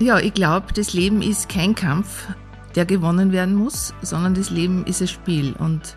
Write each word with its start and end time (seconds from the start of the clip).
Ja, 0.00 0.20
ich 0.20 0.32
glaube, 0.32 0.72
das 0.72 0.92
Leben 0.92 1.22
ist 1.22 1.48
kein 1.48 1.74
Kampf, 1.74 2.28
der 2.76 2.86
gewonnen 2.86 3.32
werden 3.32 3.56
muss, 3.56 3.92
sondern 4.00 4.34
das 4.34 4.48
Leben 4.48 4.86
ist 4.86 5.00
ein 5.00 5.08
Spiel. 5.08 5.54
Und 5.58 5.96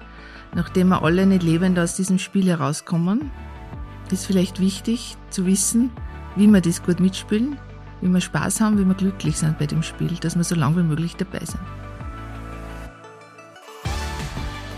nachdem 0.56 0.90
wir 0.90 1.04
alle 1.04 1.28
nicht 1.28 1.44
lebend 1.44 1.78
aus 1.78 1.98
diesem 1.98 2.18
Spiel 2.18 2.48
herauskommen, 2.48 3.30
ist 4.12 4.26
vielleicht 4.26 4.60
wichtig 4.60 5.18
zu 5.30 5.46
wissen, 5.46 5.92
wie 6.36 6.48
wir 6.48 6.62
das 6.62 6.82
gut 6.82 7.00
mitspielen, 7.00 7.60
wie 8.02 8.10
wir 8.10 8.22
Spaß 8.22 8.60
haben, 8.60 8.80
wie 8.80 8.86
wir 8.86 8.96
glücklich 8.96 9.38
sind 9.38 9.60
bei 9.60 9.68
dem 9.68 9.84
Spiel, 9.84 10.16
dass 10.20 10.36
wir 10.36 10.44
so 10.44 10.56
lange 10.56 10.78
wie 10.78 10.84
möglich 10.84 11.16
dabei 11.16 11.46
sind. 11.46 11.62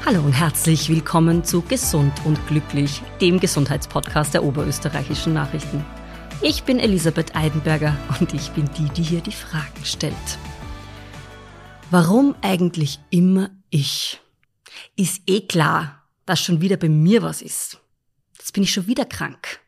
Hallo 0.06 0.20
und 0.20 0.34
herzlich 0.34 0.90
willkommen 0.90 1.46
zu 1.46 1.62
Gesund 1.62 2.12
und 2.26 2.46
Glücklich, 2.48 3.02
dem 3.22 3.40
Gesundheitspodcast 3.40 4.34
der 4.34 4.44
oberösterreichischen 4.44 5.32
Nachrichten. 5.32 5.86
Ich 6.46 6.64
bin 6.64 6.78
Elisabeth 6.78 7.38
Eidenberger 7.38 7.98
und 8.20 8.34
ich 8.34 8.50
bin 8.50 8.70
die, 8.78 8.90
die 8.90 9.02
hier 9.02 9.22
die 9.22 9.32
Fragen 9.32 9.86
stellt. 9.86 10.14
Warum 11.90 12.36
eigentlich 12.42 13.00
immer 13.12 13.50
ich? 13.70 14.20
Ist 14.98 15.22
eh 15.26 15.48
klar, 15.48 16.06
dass 16.26 16.42
schon 16.42 16.60
wieder 16.60 16.76
bei 16.76 16.90
mir 16.90 17.24
was 17.24 17.42
ist. 17.42 17.80
Jetzt 18.38 18.52
bin 18.52 18.64
ich 18.64 18.74
schon 18.74 18.88
wieder 18.88 19.06
krank. 19.06 19.62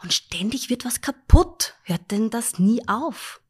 Und 0.00 0.14
ständig 0.14 0.70
wird 0.70 0.84
was 0.84 1.00
kaputt. 1.00 1.74
Hört 1.82 2.12
denn 2.12 2.30
das 2.30 2.60
nie 2.60 2.80
auf? 2.86 3.40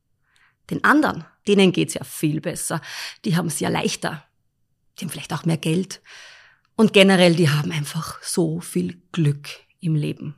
Den 0.70 0.82
anderen, 0.84 1.26
denen 1.46 1.72
geht's 1.72 1.92
ja 1.92 2.04
viel 2.04 2.40
besser. 2.40 2.80
Die 3.26 3.36
haben 3.36 3.48
es 3.48 3.60
ja 3.60 3.68
leichter. 3.68 4.24
Die 4.96 5.04
haben 5.04 5.10
vielleicht 5.10 5.34
auch 5.34 5.44
mehr 5.44 5.58
Geld. 5.58 6.00
Und 6.76 6.94
generell, 6.94 7.34
die 7.34 7.50
haben 7.50 7.72
einfach 7.72 8.22
so 8.22 8.60
viel 8.60 9.02
Glück 9.12 9.50
im 9.80 9.94
Leben. 9.94 10.34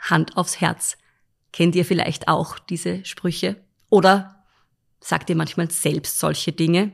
Hand 0.00 0.36
aufs 0.36 0.60
Herz. 0.60 0.96
Kennt 1.52 1.74
ihr 1.74 1.84
vielleicht 1.84 2.28
auch 2.28 2.58
diese 2.58 3.04
Sprüche? 3.04 3.56
Oder 3.88 4.44
sagt 5.00 5.30
ihr 5.30 5.36
manchmal 5.36 5.70
selbst 5.70 6.18
solche 6.18 6.52
Dinge? 6.52 6.92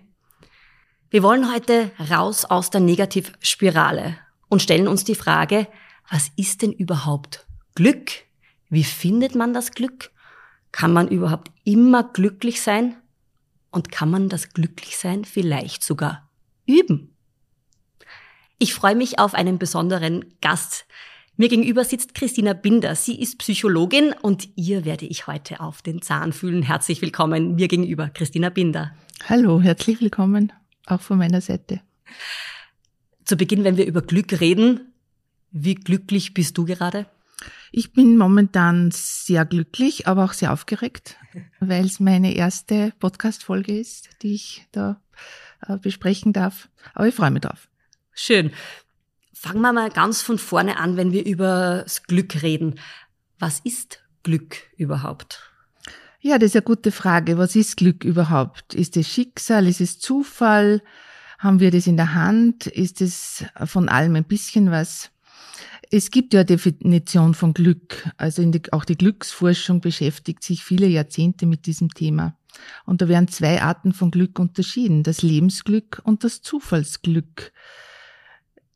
Wir 1.10 1.22
wollen 1.22 1.52
heute 1.52 1.92
raus 2.10 2.44
aus 2.44 2.70
der 2.70 2.80
Negativspirale 2.80 4.18
und 4.48 4.62
stellen 4.62 4.88
uns 4.88 5.04
die 5.04 5.14
Frage, 5.14 5.68
was 6.10 6.30
ist 6.36 6.62
denn 6.62 6.72
überhaupt 6.72 7.46
Glück? 7.74 8.10
Wie 8.68 8.84
findet 8.84 9.34
man 9.34 9.54
das 9.54 9.72
Glück? 9.72 10.10
Kann 10.72 10.92
man 10.92 11.08
überhaupt 11.08 11.50
immer 11.64 12.04
glücklich 12.04 12.60
sein? 12.60 12.96
Und 13.70 13.92
kann 13.92 14.10
man 14.10 14.28
das 14.28 14.50
Glücklichsein 14.50 15.24
vielleicht 15.24 15.82
sogar 15.82 16.30
üben? 16.66 17.14
Ich 18.58 18.74
freue 18.74 18.94
mich 18.94 19.18
auf 19.18 19.34
einen 19.34 19.58
besonderen 19.58 20.34
Gast, 20.40 20.86
mir 21.36 21.48
gegenüber 21.48 21.84
sitzt 21.84 22.14
Christina 22.14 22.52
Binder. 22.52 22.94
Sie 22.94 23.20
ist 23.20 23.38
Psychologin 23.38 24.14
und 24.22 24.48
ihr 24.56 24.84
werde 24.84 25.06
ich 25.06 25.26
heute 25.26 25.60
auf 25.60 25.82
den 25.82 26.02
Zahn 26.02 26.32
fühlen. 26.32 26.62
Herzlich 26.62 27.02
willkommen 27.02 27.56
mir 27.56 27.68
gegenüber, 27.68 28.08
Christina 28.08 28.48
Binder. 28.48 28.94
Hallo, 29.28 29.60
herzlich 29.60 30.00
willkommen, 30.00 30.52
auch 30.86 31.00
von 31.00 31.18
meiner 31.18 31.40
Seite. 31.40 31.80
Zu 33.24 33.36
Beginn, 33.36 33.64
wenn 33.64 33.76
wir 33.76 33.86
über 33.86 34.02
Glück 34.02 34.40
reden, 34.40 34.92
wie 35.50 35.74
glücklich 35.74 36.34
bist 36.34 36.56
du 36.58 36.64
gerade? 36.64 37.06
Ich 37.72 37.92
bin 37.92 38.16
momentan 38.16 38.90
sehr 38.92 39.44
glücklich, 39.44 40.06
aber 40.06 40.24
auch 40.24 40.32
sehr 40.32 40.52
aufgeregt, 40.52 41.16
weil 41.60 41.84
es 41.84 42.00
meine 42.00 42.34
erste 42.34 42.92
Podcast-Folge 42.98 43.78
ist, 43.78 44.08
die 44.22 44.34
ich 44.34 44.66
da 44.72 45.00
äh, 45.66 45.76
besprechen 45.76 46.32
darf. 46.32 46.68
Aber 46.94 47.08
ich 47.08 47.14
freue 47.14 47.30
mich 47.30 47.42
drauf. 47.42 47.68
Schön. 48.14 48.52
Fangen 49.38 49.60
wir 49.60 49.74
mal 49.74 49.90
ganz 49.90 50.22
von 50.22 50.38
vorne 50.38 50.78
an, 50.78 50.96
wenn 50.96 51.12
wir 51.12 51.26
über 51.26 51.82
das 51.82 52.04
Glück 52.04 52.42
reden. 52.42 52.80
Was 53.38 53.60
ist 53.60 54.02
Glück 54.22 54.56
überhaupt? 54.78 55.52
Ja, 56.20 56.38
das 56.38 56.52
ist 56.52 56.56
eine 56.56 56.62
gute 56.62 56.90
Frage. 56.90 57.36
Was 57.36 57.54
ist 57.54 57.76
Glück 57.76 58.02
überhaupt? 58.02 58.72
Ist 58.72 58.96
es 58.96 59.06
Schicksal? 59.06 59.66
Ist 59.66 59.82
es 59.82 59.98
Zufall? 59.98 60.82
Haben 61.38 61.60
wir 61.60 61.70
das 61.70 61.86
in 61.86 61.98
der 61.98 62.14
Hand? 62.14 62.66
Ist 62.66 63.02
es 63.02 63.44
von 63.66 63.90
allem 63.90 64.16
ein 64.16 64.24
bisschen 64.24 64.70
was? 64.70 65.10
Es 65.90 66.10
gibt 66.10 66.32
ja 66.32 66.40
eine 66.40 66.46
Definition 66.46 67.34
von 67.34 67.52
Glück. 67.52 68.10
Also 68.16 68.42
die, 68.42 68.72
auch 68.72 68.86
die 68.86 68.96
Glücksforschung 68.96 69.82
beschäftigt 69.82 70.44
sich 70.44 70.64
viele 70.64 70.86
Jahrzehnte 70.86 71.44
mit 71.44 71.66
diesem 71.66 71.90
Thema. 71.90 72.38
Und 72.86 73.02
da 73.02 73.08
werden 73.08 73.28
zwei 73.28 73.60
Arten 73.60 73.92
von 73.92 74.10
Glück 74.10 74.38
unterschieden. 74.38 75.02
Das 75.02 75.20
Lebensglück 75.20 76.00
und 76.04 76.24
das 76.24 76.40
Zufallsglück. 76.40 77.52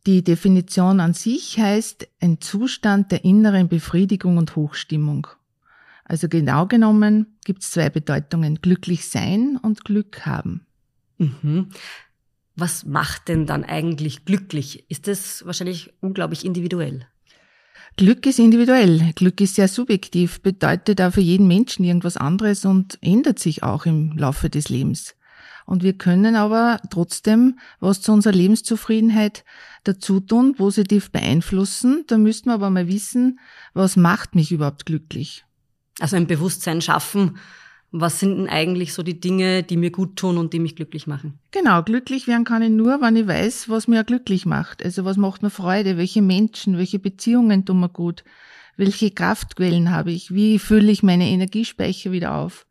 Die 0.06 0.24
Definition 0.24 1.00
an 1.00 1.12
sich 1.12 1.58
heißt 1.58 2.08
ein 2.20 2.40
Zustand 2.40 3.12
der 3.12 3.24
inneren 3.24 3.68
Befriedigung 3.68 4.38
und 4.38 4.56
Hochstimmung. 4.56 5.26
Also 6.04 6.28
genau 6.28 6.66
genommen 6.66 7.38
gibt 7.44 7.62
es 7.62 7.70
zwei 7.70 7.90
Bedeutungen, 7.90 8.60
glücklich 8.62 9.08
sein 9.08 9.58
und 9.62 9.84
Glück 9.84 10.26
haben. 10.26 10.66
Mhm. 11.18 11.68
Was 12.56 12.84
macht 12.84 13.28
denn 13.28 13.46
dann 13.46 13.62
eigentlich 13.64 14.24
glücklich? 14.24 14.84
Ist 14.90 15.06
das 15.06 15.44
wahrscheinlich 15.46 15.92
unglaublich 16.00 16.44
individuell? 16.44 17.06
Glück 17.96 18.26
ist 18.26 18.38
individuell. 18.38 19.12
Glück 19.14 19.40
ist 19.40 19.56
sehr 19.56 19.68
subjektiv, 19.68 20.40
bedeutet 20.40 21.00
auch 21.00 21.12
für 21.12 21.20
jeden 21.20 21.46
Menschen 21.46 21.84
irgendwas 21.84 22.16
anderes 22.16 22.64
und 22.64 22.98
ändert 23.02 23.38
sich 23.38 23.62
auch 23.62 23.86
im 23.86 24.16
Laufe 24.16 24.48
des 24.48 24.68
Lebens. 24.68 25.14
Und 25.70 25.84
wir 25.84 25.92
können 25.92 26.34
aber 26.34 26.80
trotzdem 26.90 27.56
was 27.78 28.02
zu 28.02 28.10
unserer 28.10 28.32
Lebenszufriedenheit 28.32 29.44
dazu 29.84 30.18
tun, 30.18 30.56
positiv 30.56 31.12
beeinflussen. 31.12 32.02
Da 32.08 32.18
müssten 32.18 32.48
wir 32.48 32.54
aber 32.54 32.70
mal 32.70 32.88
wissen, 32.88 33.38
was 33.72 33.94
macht 33.94 34.34
mich 34.34 34.50
überhaupt 34.50 34.84
glücklich. 34.84 35.44
Also 36.00 36.16
ein 36.16 36.26
Bewusstsein 36.26 36.82
schaffen, 36.82 37.38
was 37.92 38.18
sind 38.18 38.36
denn 38.36 38.48
eigentlich 38.48 38.92
so 38.92 39.04
die 39.04 39.20
Dinge, 39.20 39.62
die 39.62 39.76
mir 39.76 39.92
gut 39.92 40.16
tun 40.16 40.38
und 40.38 40.52
die 40.52 40.58
mich 40.58 40.74
glücklich 40.74 41.06
machen? 41.06 41.38
Genau, 41.52 41.84
glücklich 41.84 42.26
werden 42.26 42.44
kann 42.44 42.62
ich 42.62 42.70
nur, 42.70 43.00
wenn 43.00 43.14
ich 43.14 43.28
weiß, 43.28 43.68
was 43.68 43.86
mir 43.86 44.02
glücklich 44.02 44.46
macht. 44.46 44.84
Also 44.84 45.04
was 45.04 45.18
macht 45.18 45.44
mir 45.44 45.50
Freude, 45.50 45.96
welche 45.96 46.20
Menschen, 46.20 46.78
welche 46.78 46.98
Beziehungen 46.98 47.64
tun 47.64 47.78
mir 47.78 47.88
gut, 47.88 48.24
welche 48.76 49.12
Kraftquellen 49.12 49.92
habe 49.92 50.10
ich, 50.10 50.34
wie 50.34 50.58
fülle 50.58 50.90
ich 50.90 51.04
meine 51.04 51.28
Energiespeicher 51.28 52.10
wieder 52.10 52.34
auf, 52.34 52.66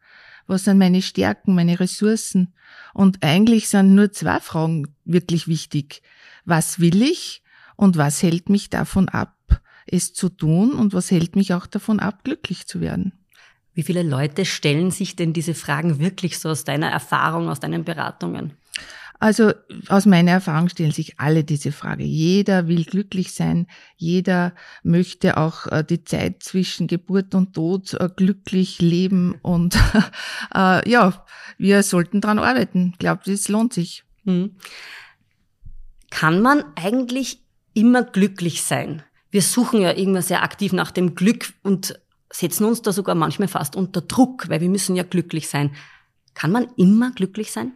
was 0.49 0.65
sind 0.65 0.77
meine 0.77 1.01
Stärken, 1.01 1.55
meine 1.55 1.79
Ressourcen 1.79 2.53
und 2.93 3.23
eigentlich 3.23 3.69
sind 3.69 3.95
nur 3.95 4.11
zwei 4.11 4.39
Fragen 4.39 4.87
wirklich 5.05 5.47
wichtig. 5.47 6.01
Was 6.45 6.79
will 6.79 7.01
ich 7.01 7.43
und 7.75 7.97
was 7.97 8.23
hält 8.23 8.49
mich 8.49 8.69
davon 8.69 9.09
ab, 9.09 9.35
es 9.85 10.13
zu 10.13 10.29
tun 10.29 10.73
und 10.73 10.93
was 10.93 11.11
hält 11.11 11.35
mich 11.35 11.53
auch 11.53 11.67
davon 11.67 11.99
ab, 11.99 12.23
glücklich 12.23 12.67
zu 12.67 12.81
werden? 12.81 13.13
Wie 13.73 13.83
viele 13.83 14.03
Leute 14.03 14.43
stellen 14.43 14.91
sich 14.91 15.15
denn 15.15 15.31
diese 15.31 15.53
Fragen 15.53 15.99
wirklich 15.99 16.39
so 16.39 16.49
aus 16.49 16.63
deiner 16.63 16.89
Erfahrung, 16.89 17.47
aus 17.47 17.59
deinen 17.59 17.85
Beratungen? 17.85 18.53
Also 19.19 19.51
aus 19.89 20.05
meiner 20.05 20.31
Erfahrung 20.31 20.69
stellen 20.69 20.91
sich 20.91 21.19
alle 21.19 21.43
diese 21.43 21.73
Frage. 21.73 22.03
Jeder 22.03 22.69
will 22.69 22.85
glücklich 22.85 23.33
sein. 23.33 23.67
Jeder 23.97 24.53
möchte 24.81 25.35
auch 25.35 25.67
äh, 25.67 25.83
die 25.83 26.05
Zeit 26.05 26.41
zwischen 26.41 26.87
Geburt 26.87 27.35
und 27.35 27.53
Tod 27.53 27.93
äh, 27.95 28.09
glücklich 28.15 28.79
leben. 28.79 29.35
Und 29.41 29.77
äh, 30.55 30.89
ja, 30.89 31.25
wir 31.57 31.83
sollten 31.83 32.21
dran 32.21 32.39
arbeiten. 32.39 32.91
Ich 32.93 32.99
glaube, 32.99 33.21
das 33.25 33.49
lohnt 33.49 33.73
sich. 33.73 34.05
Hm. 34.23 34.55
Kann 36.09 36.41
man 36.41 36.63
eigentlich 36.75 37.43
immer 37.73 38.03
glücklich 38.03 38.63
sein? 38.63 39.03
Wir 39.31 39.41
suchen 39.41 39.81
ja 39.81 39.95
irgendwann 39.95 40.23
sehr 40.23 40.43
aktiv 40.43 40.71
nach 40.71 40.91
dem 40.91 41.13
Glück 41.13 41.53
und 41.61 41.99
setzen 42.31 42.63
uns 42.63 42.81
da 42.81 42.93
sogar 42.93 43.15
manchmal 43.15 43.49
fast 43.49 43.75
unter 43.75 43.99
Druck, 44.01 44.47
weil 44.47 44.61
wir 44.61 44.69
müssen 44.69 44.95
ja 44.95 45.03
glücklich 45.03 45.49
sein. 45.49 45.75
Kann 46.33 46.51
man 46.51 46.69
immer 46.77 47.11
glücklich 47.11 47.51
sein? 47.51 47.73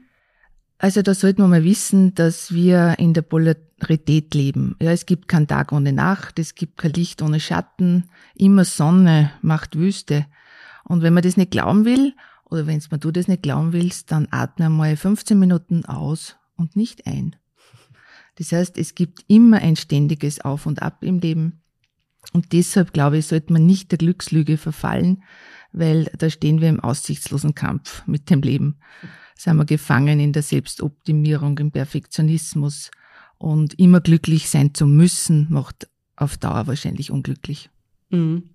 Also 0.83 1.01
da 1.01 1.13
sollten 1.13 1.41
wir 1.41 1.47
mal 1.47 1.63
wissen, 1.63 2.13
dass 2.13 2.53
wir 2.53 2.95
in 2.99 3.13
der 3.13 3.21
Polarität 3.21 4.35
leben. 4.35 4.75
Ja, 4.81 4.91
es 4.91 5.05
gibt 5.05 5.29
keinen 5.29 5.47
Tag 5.47 5.71
ohne 5.71 5.93
Nacht, 5.93 6.39
es 6.39 6.55
gibt 6.55 6.75
kein 6.75 6.91
Licht 6.91 7.21
ohne 7.21 7.39
Schatten, 7.39 8.09
immer 8.35 8.65
Sonne 8.65 9.31
macht 9.41 9.77
Wüste. 9.77 10.25
Und 10.83 11.01
wenn 11.01 11.13
man 11.13 11.23
das 11.23 11.37
nicht 11.37 11.51
glauben 11.51 11.85
will, 11.85 12.13
oder 12.43 12.67
wenn 12.67 12.81
du 12.81 13.11
das 13.11 13.29
nicht 13.29 13.43
glauben 13.43 13.71
willst, 13.71 14.11
dann 14.11 14.27
atme 14.29 14.69
mal 14.69 14.97
15 14.97 15.39
Minuten 15.39 15.85
aus 15.85 16.35
und 16.57 16.75
nicht 16.75 17.07
ein. 17.07 17.37
Das 18.35 18.51
heißt, 18.51 18.77
es 18.77 18.93
gibt 18.93 19.23
immer 19.29 19.59
ein 19.59 19.77
ständiges 19.77 20.41
Auf 20.41 20.65
und 20.65 20.81
Ab 20.81 20.97
im 20.99 21.19
Leben. 21.19 21.61
Und 22.33 22.51
deshalb, 22.51 22.91
glaube 22.91 23.19
ich, 23.19 23.27
sollte 23.27 23.53
man 23.53 23.65
nicht 23.65 23.91
der 23.91 23.99
Glückslüge 23.99 24.57
verfallen, 24.57 25.23
weil 25.71 26.11
da 26.17 26.29
stehen 26.29 26.59
wir 26.59 26.67
im 26.67 26.81
aussichtslosen 26.81 27.55
Kampf 27.55 28.05
mit 28.05 28.29
dem 28.29 28.41
Leben 28.41 28.79
sind 29.37 29.57
wir 29.57 29.65
gefangen 29.65 30.19
in 30.19 30.33
der 30.33 30.43
Selbstoptimierung, 30.43 31.57
im 31.59 31.71
Perfektionismus. 31.71 32.91
Und 33.37 33.77
immer 33.77 33.99
glücklich 33.99 34.49
sein 34.49 34.73
zu 34.73 34.87
müssen, 34.87 35.47
macht 35.49 35.89
auf 36.15 36.37
Dauer 36.37 36.67
wahrscheinlich 36.67 37.11
unglücklich. 37.11 37.69
Mhm. 38.09 38.51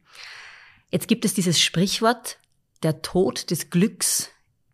Jetzt 0.90 1.08
gibt 1.08 1.24
es 1.26 1.34
dieses 1.34 1.60
Sprichwort, 1.60 2.38
der 2.82 3.02
Tod 3.02 3.50
des 3.50 3.70
Glücks 3.70 4.30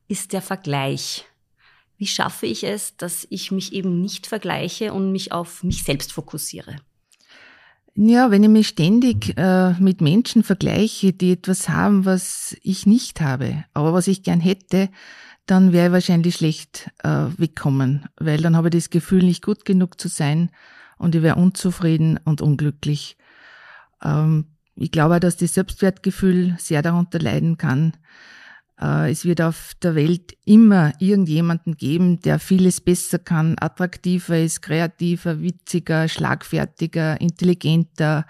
ist 0.06 0.32
der 0.32 0.42
Vergleich. 0.42 1.24
Wie 1.96 2.06
schaffe 2.06 2.46
ich 2.46 2.64
es, 2.64 2.96
dass 2.96 3.26
ich 3.30 3.50
mich 3.50 3.72
eben 3.72 4.00
nicht 4.00 4.26
vergleiche 4.26 4.92
und 4.92 5.10
mich 5.10 5.32
auf 5.32 5.64
mich 5.64 5.84
selbst 5.84 6.12
fokussiere? 6.12 6.76
Ja, 7.96 8.32
wenn 8.32 8.42
ich 8.42 8.48
mich 8.48 8.68
ständig 8.68 9.34
äh, 9.36 9.72
mit 9.74 10.00
Menschen 10.00 10.42
vergleiche, 10.42 11.12
die 11.12 11.32
etwas 11.32 11.68
haben, 11.68 12.04
was 12.04 12.56
ich 12.62 12.86
nicht 12.86 13.20
habe, 13.20 13.64
aber 13.72 13.92
was 13.92 14.08
ich 14.08 14.24
gern 14.24 14.40
hätte, 14.40 14.90
dann 15.46 15.72
wäre 15.72 15.86
ich 15.86 15.92
wahrscheinlich 15.92 16.36
schlecht 16.36 16.90
äh, 17.02 17.26
wegkommen, 17.36 18.06
weil 18.18 18.40
dann 18.40 18.56
habe 18.56 18.68
ich 18.68 18.74
das 18.74 18.90
Gefühl, 18.90 19.24
nicht 19.24 19.42
gut 19.44 19.64
genug 19.64 20.00
zu 20.00 20.08
sein 20.08 20.50
und 20.98 21.14
ich 21.14 21.22
wäre 21.22 21.36
unzufrieden 21.36 22.18
und 22.24 22.40
unglücklich. 22.40 23.16
Ähm, 24.02 24.46
ich 24.76 24.90
glaube, 24.90 25.20
dass 25.20 25.36
das 25.36 25.54
Selbstwertgefühl 25.54 26.56
sehr 26.58 26.82
darunter 26.82 27.18
leiden 27.18 27.58
kann. 27.58 27.92
Äh, 28.80 29.10
es 29.10 29.24
wird 29.24 29.40
auf 29.40 29.72
der 29.82 29.94
Welt 29.94 30.36
immer 30.44 30.92
irgendjemanden 30.98 31.76
geben, 31.76 32.20
der 32.20 32.38
vieles 32.38 32.80
besser 32.80 33.18
kann, 33.18 33.56
attraktiver 33.60 34.38
ist, 34.38 34.62
kreativer, 34.62 35.40
witziger, 35.40 36.08
schlagfertiger, 36.08 37.20
intelligenter, 37.20 38.26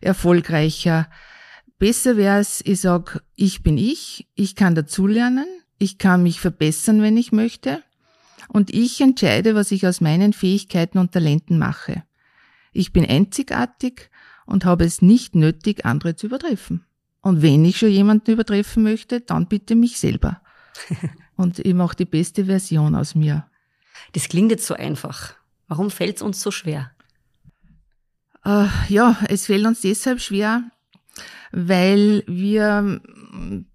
erfolgreicher. 0.00 1.08
Besser 1.78 2.16
wäre 2.16 2.38
es, 2.38 2.60
ich 2.64 2.80
sag, 2.80 3.22
ich 3.34 3.62
bin 3.62 3.76
ich, 3.76 4.28
ich 4.34 4.54
kann 4.54 4.74
dazulernen, 4.74 5.46
ich 5.82 5.98
kann 5.98 6.22
mich 6.22 6.40
verbessern, 6.40 7.02
wenn 7.02 7.16
ich 7.16 7.32
möchte, 7.32 7.82
und 8.48 8.72
ich 8.72 9.00
entscheide, 9.00 9.54
was 9.54 9.72
ich 9.72 9.86
aus 9.86 10.00
meinen 10.00 10.32
Fähigkeiten 10.32 10.98
und 10.98 11.12
Talenten 11.12 11.58
mache. 11.58 12.04
Ich 12.72 12.92
bin 12.92 13.04
einzigartig 13.04 14.10
und 14.46 14.64
habe 14.64 14.84
es 14.84 15.02
nicht 15.02 15.34
nötig, 15.34 15.84
andere 15.84 16.14
zu 16.14 16.26
übertreffen. 16.26 16.84
Und 17.20 17.42
wenn 17.42 17.64
ich 17.64 17.78
schon 17.78 17.90
jemanden 17.90 18.32
übertreffen 18.32 18.82
möchte, 18.82 19.20
dann 19.20 19.48
bitte 19.48 19.74
mich 19.74 19.98
selber. 19.98 20.40
Und 21.36 21.60
ich 21.60 21.74
mache 21.74 21.96
die 21.96 22.04
beste 22.04 22.44
Version 22.46 22.94
aus 22.94 23.14
mir. 23.14 23.46
Das 24.12 24.28
klingt 24.28 24.50
jetzt 24.50 24.66
so 24.66 24.74
einfach. 24.74 25.34
Warum 25.68 25.90
fällt 25.90 26.16
es 26.16 26.22
uns 26.22 26.40
so 26.42 26.50
schwer? 26.50 26.90
Äh, 28.44 28.66
ja, 28.88 29.18
es 29.28 29.46
fällt 29.46 29.66
uns 29.66 29.80
deshalb 29.80 30.20
schwer, 30.20 30.64
weil 31.52 32.24
wir 32.26 33.00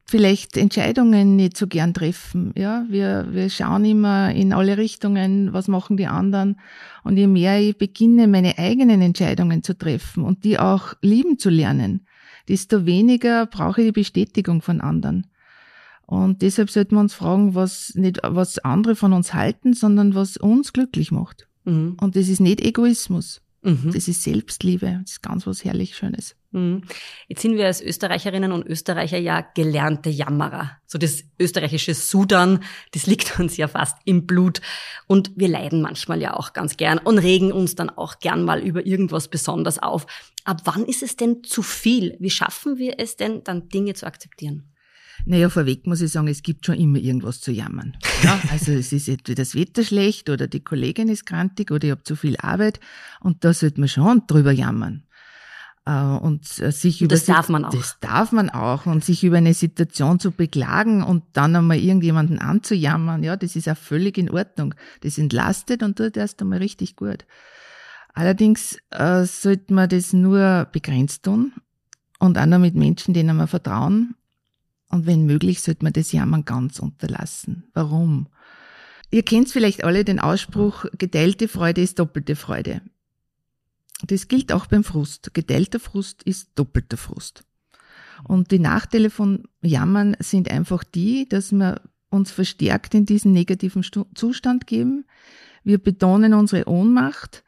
vielleicht 0.10 0.56
Entscheidungen 0.56 1.36
nicht 1.36 1.58
so 1.58 1.68
gern 1.68 1.94
treffen. 1.94 2.54
Ja, 2.56 2.86
wir, 2.90 3.28
wir 3.32 3.50
schauen 3.50 3.84
immer 3.86 4.32
in 4.32 4.54
alle 4.54 4.78
Richtungen, 4.78 5.52
was 5.54 5.68
machen 5.68 5.98
die 5.98 6.08
anderen. 6.08 6.60
Und 7.04 7.18
je 7.18 7.28
mehr 7.28 7.60
ich 7.60 7.78
beginne, 7.78 8.28
meine 8.28 8.58
eigenen 8.58 9.02
Entscheidungen 9.02 9.64
zu 9.64 9.78
treffen 9.78 10.24
und 10.24 10.44
die 10.46 10.60
auch 10.60 10.94
lieben 11.02 11.38
zu 11.38 11.50
lernen, 11.50 12.08
desto 12.48 12.86
weniger 12.86 13.46
brauche 13.46 13.82
ich 13.82 13.88
die 13.88 14.00
Bestätigung 14.00 14.62
von 14.62 14.80
anderen. 14.80 15.28
Und 16.06 16.42
deshalb 16.42 16.70
sollten 16.70 16.96
wir 16.96 17.02
uns 17.02 17.14
fragen, 17.14 17.54
was 17.54 17.94
nicht, 17.96 18.22
was 18.24 18.60
andere 18.60 18.96
von 18.96 19.12
uns 19.12 19.34
halten, 19.34 19.74
sondern 19.74 20.16
was 20.16 20.38
uns 20.38 20.72
glücklich 20.72 21.12
macht. 21.12 21.50
Mhm. 21.66 21.98
Und 22.00 22.16
das 22.16 22.30
ist 22.30 22.40
nicht 22.40 22.62
Egoismus. 22.62 23.42
Mhm. 23.68 23.92
Das 23.94 24.08
ist 24.08 24.24
Selbstliebe. 24.24 25.00
Das 25.02 25.12
ist 25.12 25.22
ganz 25.22 25.46
was 25.46 25.66
herrlich 25.66 25.98
Schönes. 25.98 26.38
Mhm. 26.52 26.84
Jetzt 27.28 27.42
sind 27.42 27.58
wir 27.58 27.66
als 27.66 27.82
Österreicherinnen 27.82 28.54
und 28.54 28.66
Österreicher 28.66 29.18
ja 29.18 29.42
gelernte 29.42 30.10
Jammerer. 30.10 30.78
So 30.86 30.98
das 30.98 31.26
österreichische 31.38 31.94
Sudan, 31.94 32.64
das 32.92 33.08
liegt 33.08 33.38
uns 33.42 33.58
ja 33.58 33.68
fast 33.68 33.98
im 34.06 34.26
Blut. 34.26 34.62
Und 35.06 35.32
wir 35.36 35.50
leiden 35.50 35.82
manchmal 35.82 36.22
ja 36.22 36.34
auch 36.38 36.54
ganz 36.54 36.78
gern 36.78 36.98
und 36.98 37.18
regen 37.18 37.52
uns 37.52 37.76
dann 37.76 37.90
auch 37.90 38.20
gern 38.20 38.46
mal 38.46 38.62
über 38.62 38.86
irgendwas 38.86 39.28
besonders 39.28 39.80
auf. 39.80 40.08
Ab 40.46 40.62
wann 40.64 40.86
ist 40.86 41.04
es 41.04 41.18
denn 41.18 41.44
zu 41.44 41.62
viel? 41.62 42.16
Wie 42.22 42.30
schaffen 42.30 42.78
wir 42.78 43.00
es 43.00 43.18
denn, 43.18 43.44
dann 43.44 43.68
Dinge 43.68 43.96
zu 43.96 44.06
akzeptieren? 44.06 44.72
Naja, 45.26 45.50
vorweg 45.50 45.88
muss 45.88 46.02
ich 46.02 46.12
sagen, 46.12 46.28
es 46.28 46.44
gibt 46.44 46.66
schon 46.66 46.76
immer 46.76 47.00
irgendwas 47.00 47.42
zu 47.42 47.52
jammern. 47.52 47.98
Ja, 48.24 48.40
also 48.52 48.72
es 48.72 48.94
ist 48.94 49.08
entweder 49.08 49.42
das 49.42 49.56
Wetter 49.56 49.84
schlecht 49.84 50.30
oder 50.30 50.48
die 50.48 50.64
Kollegin 50.64 51.10
ist 51.10 51.26
krantig 51.26 51.72
oder 51.72 51.86
ich 51.86 51.92
habe 51.92 52.04
zu 52.04 52.16
viel 52.16 52.38
Arbeit 52.38 52.80
und 53.20 53.44
da 53.44 53.54
sollte 53.54 53.80
man 53.80 53.90
schon 53.90 54.24
drüber 54.28 54.52
jammern. 54.52 55.04
Äh, 55.88 56.02
und 56.02 56.60
äh, 56.60 56.72
sich 56.72 57.02
über 57.02 57.16
das 57.16 57.26
darf 57.26 57.48
man 57.48 57.64
auch. 57.64 57.72
Das 57.72 57.98
darf 58.02 58.32
man 58.34 58.50
auch 58.50 58.86
und 58.86 59.06
sich 59.06 59.24
über 59.24 59.38
eine 59.38 59.54
Situation 59.54 60.20
zu 60.20 60.32
beklagen 60.32 61.02
und 61.02 61.24
dann 61.34 61.56
einmal 61.56 61.78
irgendjemanden 61.78 62.40
anzujammern, 62.40 63.24
ja, 63.24 63.38
das 63.38 63.56
ist 63.56 63.70
auch 63.70 63.78
völlig 63.78 64.18
in 64.18 64.30
Ordnung. 64.30 64.76
Das 65.02 65.18
entlastet 65.18 65.84
und 65.84 65.98
tut 65.98 66.18
erst 66.18 66.42
einmal 66.42 66.60
richtig 66.60 66.98
gut. 66.98 67.26
Allerdings 68.14 68.78
äh, 68.90 69.24
sollte 69.24 69.74
man 69.74 69.88
das 69.88 70.12
nur 70.12 70.68
begrenzt 70.72 71.24
tun 71.24 71.54
und 72.20 72.38
auch 72.38 72.46
nur 72.46 72.60
mit 72.60 72.76
Menschen, 72.76 73.14
denen 73.14 73.38
wir 73.38 73.48
vertrauen 73.48 74.17
und 74.90 75.06
wenn 75.06 75.26
möglich, 75.26 75.62
sollte 75.62 75.84
man 75.84 75.94
das 75.94 76.12
Jammern 76.12 76.46
ganz 76.46 76.80
unterlassen. 76.80 77.66
Warum? 77.74 78.28
Ihr 79.12 79.24
kennt 79.24 79.50
vielleicht 79.50 79.84
alle 79.84 80.04
den 80.04 80.20
Ausspruch, 80.20 80.86
geteilte 80.98 81.48
Freude 81.48 81.82
ist 81.82 82.00
doppelte 82.00 82.36
Freude. 82.36 82.82
Das 84.04 84.28
gilt 84.28 84.52
auch 84.52 84.68
beim 84.68 84.84
Frust. 84.84 85.34
Geteilter 85.34 85.80
Frust 85.80 86.24
ist 86.24 86.52
doppelter 86.56 86.98
Frust. 86.98 87.44
Und 88.24 88.52
die 88.52 88.60
Nachteile 88.60 89.10
von 89.10 89.48
Jammern 89.62 90.16
sind 90.20 90.50
einfach 90.52 90.84
die, 90.84 91.28
dass 91.28 91.52
wir 91.52 91.82
uns 92.10 92.32
verstärkt 92.32 92.94
in 92.94 93.06
diesen 93.06 93.34
negativen 93.34 93.84
Zustand 93.84 94.68
geben. 94.68 95.06
Wir 95.64 95.78
betonen 95.78 96.34
unsere 96.34 96.68
Ohnmacht. 96.68 97.44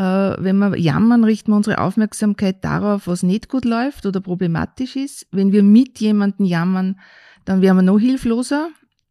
Äh, 0.00 0.42
wenn 0.42 0.56
wir 0.56 0.78
jammern, 0.78 1.24
richten 1.24 1.52
wir 1.52 1.56
unsere 1.56 1.78
Aufmerksamkeit 1.78 2.64
darauf, 2.64 3.06
was 3.06 3.22
nicht 3.22 3.50
gut 3.50 3.66
läuft 3.66 4.06
oder 4.06 4.22
problematisch 4.22 4.96
ist. 4.96 5.26
Wenn 5.30 5.52
wir 5.52 5.62
mit 5.62 6.00
jemandem 6.00 6.46
jammern, 6.46 6.98
dann 7.44 7.60
werden 7.60 7.76
wir 7.76 7.82
noch 7.82 7.98
hilfloser, 7.98 8.70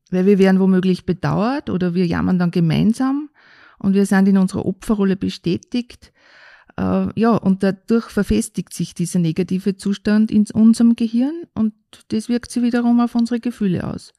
weil 0.10 0.26
wir 0.26 0.40
werden 0.40 0.60
womöglich 0.60 1.06
bedauert 1.06 1.70
oder 1.70 1.94
wir 1.94 2.08
jammern 2.08 2.40
dann 2.40 2.50
gemeinsam 2.50 3.30
und 3.78 3.94
wir 3.94 4.08
sind 4.08 4.28
in 4.30 4.40
unserer 4.40 4.66
Opferrolle 4.66 5.16
bestätigt. 5.16 6.12
Äh, 6.76 7.08
ja, 7.20 7.36
und 7.36 7.62
dadurch 7.62 8.06
verfestigt 8.06 8.74
sich 8.74 8.96
dieser 8.96 9.20
negative 9.20 9.78
Zustand 9.78 10.32
in 10.32 10.48
unserem 10.52 10.96
Gehirn 10.96 11.44
und 11.54 11.76
das 12.08 12.30
wirkt 12.30 12.50
sich 12.50 12.64
wiederum 12.64 13.00
auf 13.00 13.14
unsere 13.14 13.40
Gefühle 13.40 13.84
aus. 13.84 14.12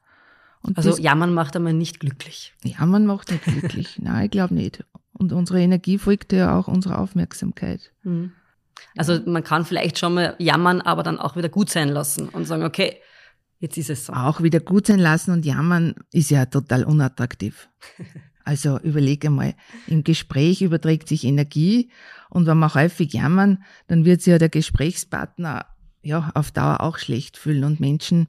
Und 0.61 0.77
also 0.77 0.91
das, 0.91 0.99
Jammern 0.99 1.33
macht 1.33 1.53
einmal 1.57 1.73
nicht 1.73 1.99
glücklich. 1.99 2.53
Jammern 2.63 3.05
macht 3.05 3.29
nicht 3.29 3.43
glücklich. 3.43 3.99
Nein, 4.01 4.25
ich 4.25 4.31
glaube 4.31 4.53
nicht. 4.53 4.85
Und 5.21 5.33
unsere 5.33 5.61
Energie 5.61 5.99
folgt 5.99 6.33
ja 6.33 6.57
auch 6.57 6.67
unserer 6.67 6.97
Aufmerksamkeit. 6.97 7.91
Mhm. 8.01 8.31
Also 8.97 9.19
man 9.27 9.43
kann 9.43 9.65
vielleicht 9.65 9.99
schon 9.99 10.15
mal 10.15 10.35
jammern, 10.39 10.81
aber 10.81 11.03
dann 11.03 11.19
auch 11.19 11.35
wieder 11.35 11.47
gut 11.47 11.69
sein 11.69 11.89
lassen 11.89 12.27
und 12.27 12.45
sagen, 12.45 12.63
okay, 12.63 12.97
jetzt 13.59 13.77
ist 13.77 13.91
es 13.91 14.07
so. 14.07 14.13
Auch 14.13 14.41
wieder 14.41 14.59
gut 14.59 14.87
sein 14.87 14.97
lassen 14.97 15.29
und 15.29 15.45
jammern 15.45 15.93
ist 16.11 16.31
ja 16.31 16.47
total 16.47 16.83
unattraktiv. 16.83 17.69
Also 18.43 18.79
überlege 18.79 19.29
mal, 19.29 19.53
im 19.85 20.03
Gespräch 20.03 20.63
überträgt 20.63 21.07
sich 21.07 21.25
Energie 21.25 21.91
und 22.31 22.47
wenn 22.47 22.57
wir 22.57 22.73
häufig 22.73 23.13
jammern, 23.13 23.63
dann 23.85 24.03
wird 24.03 24.23
sich 24.23 24.31
ja 24.31 24.39
der 24.39 24.49
Gesprächspartner 24.49 25.67
ja, 26.03 26.31
auf 26.33 26.51
Dauer 26.51 26.81
auch 26.81 26.97
schlecht 26.97 27.37
fühlen. 27.37 27.63
Und 27.63 27.79
Menschen 27.79 28.27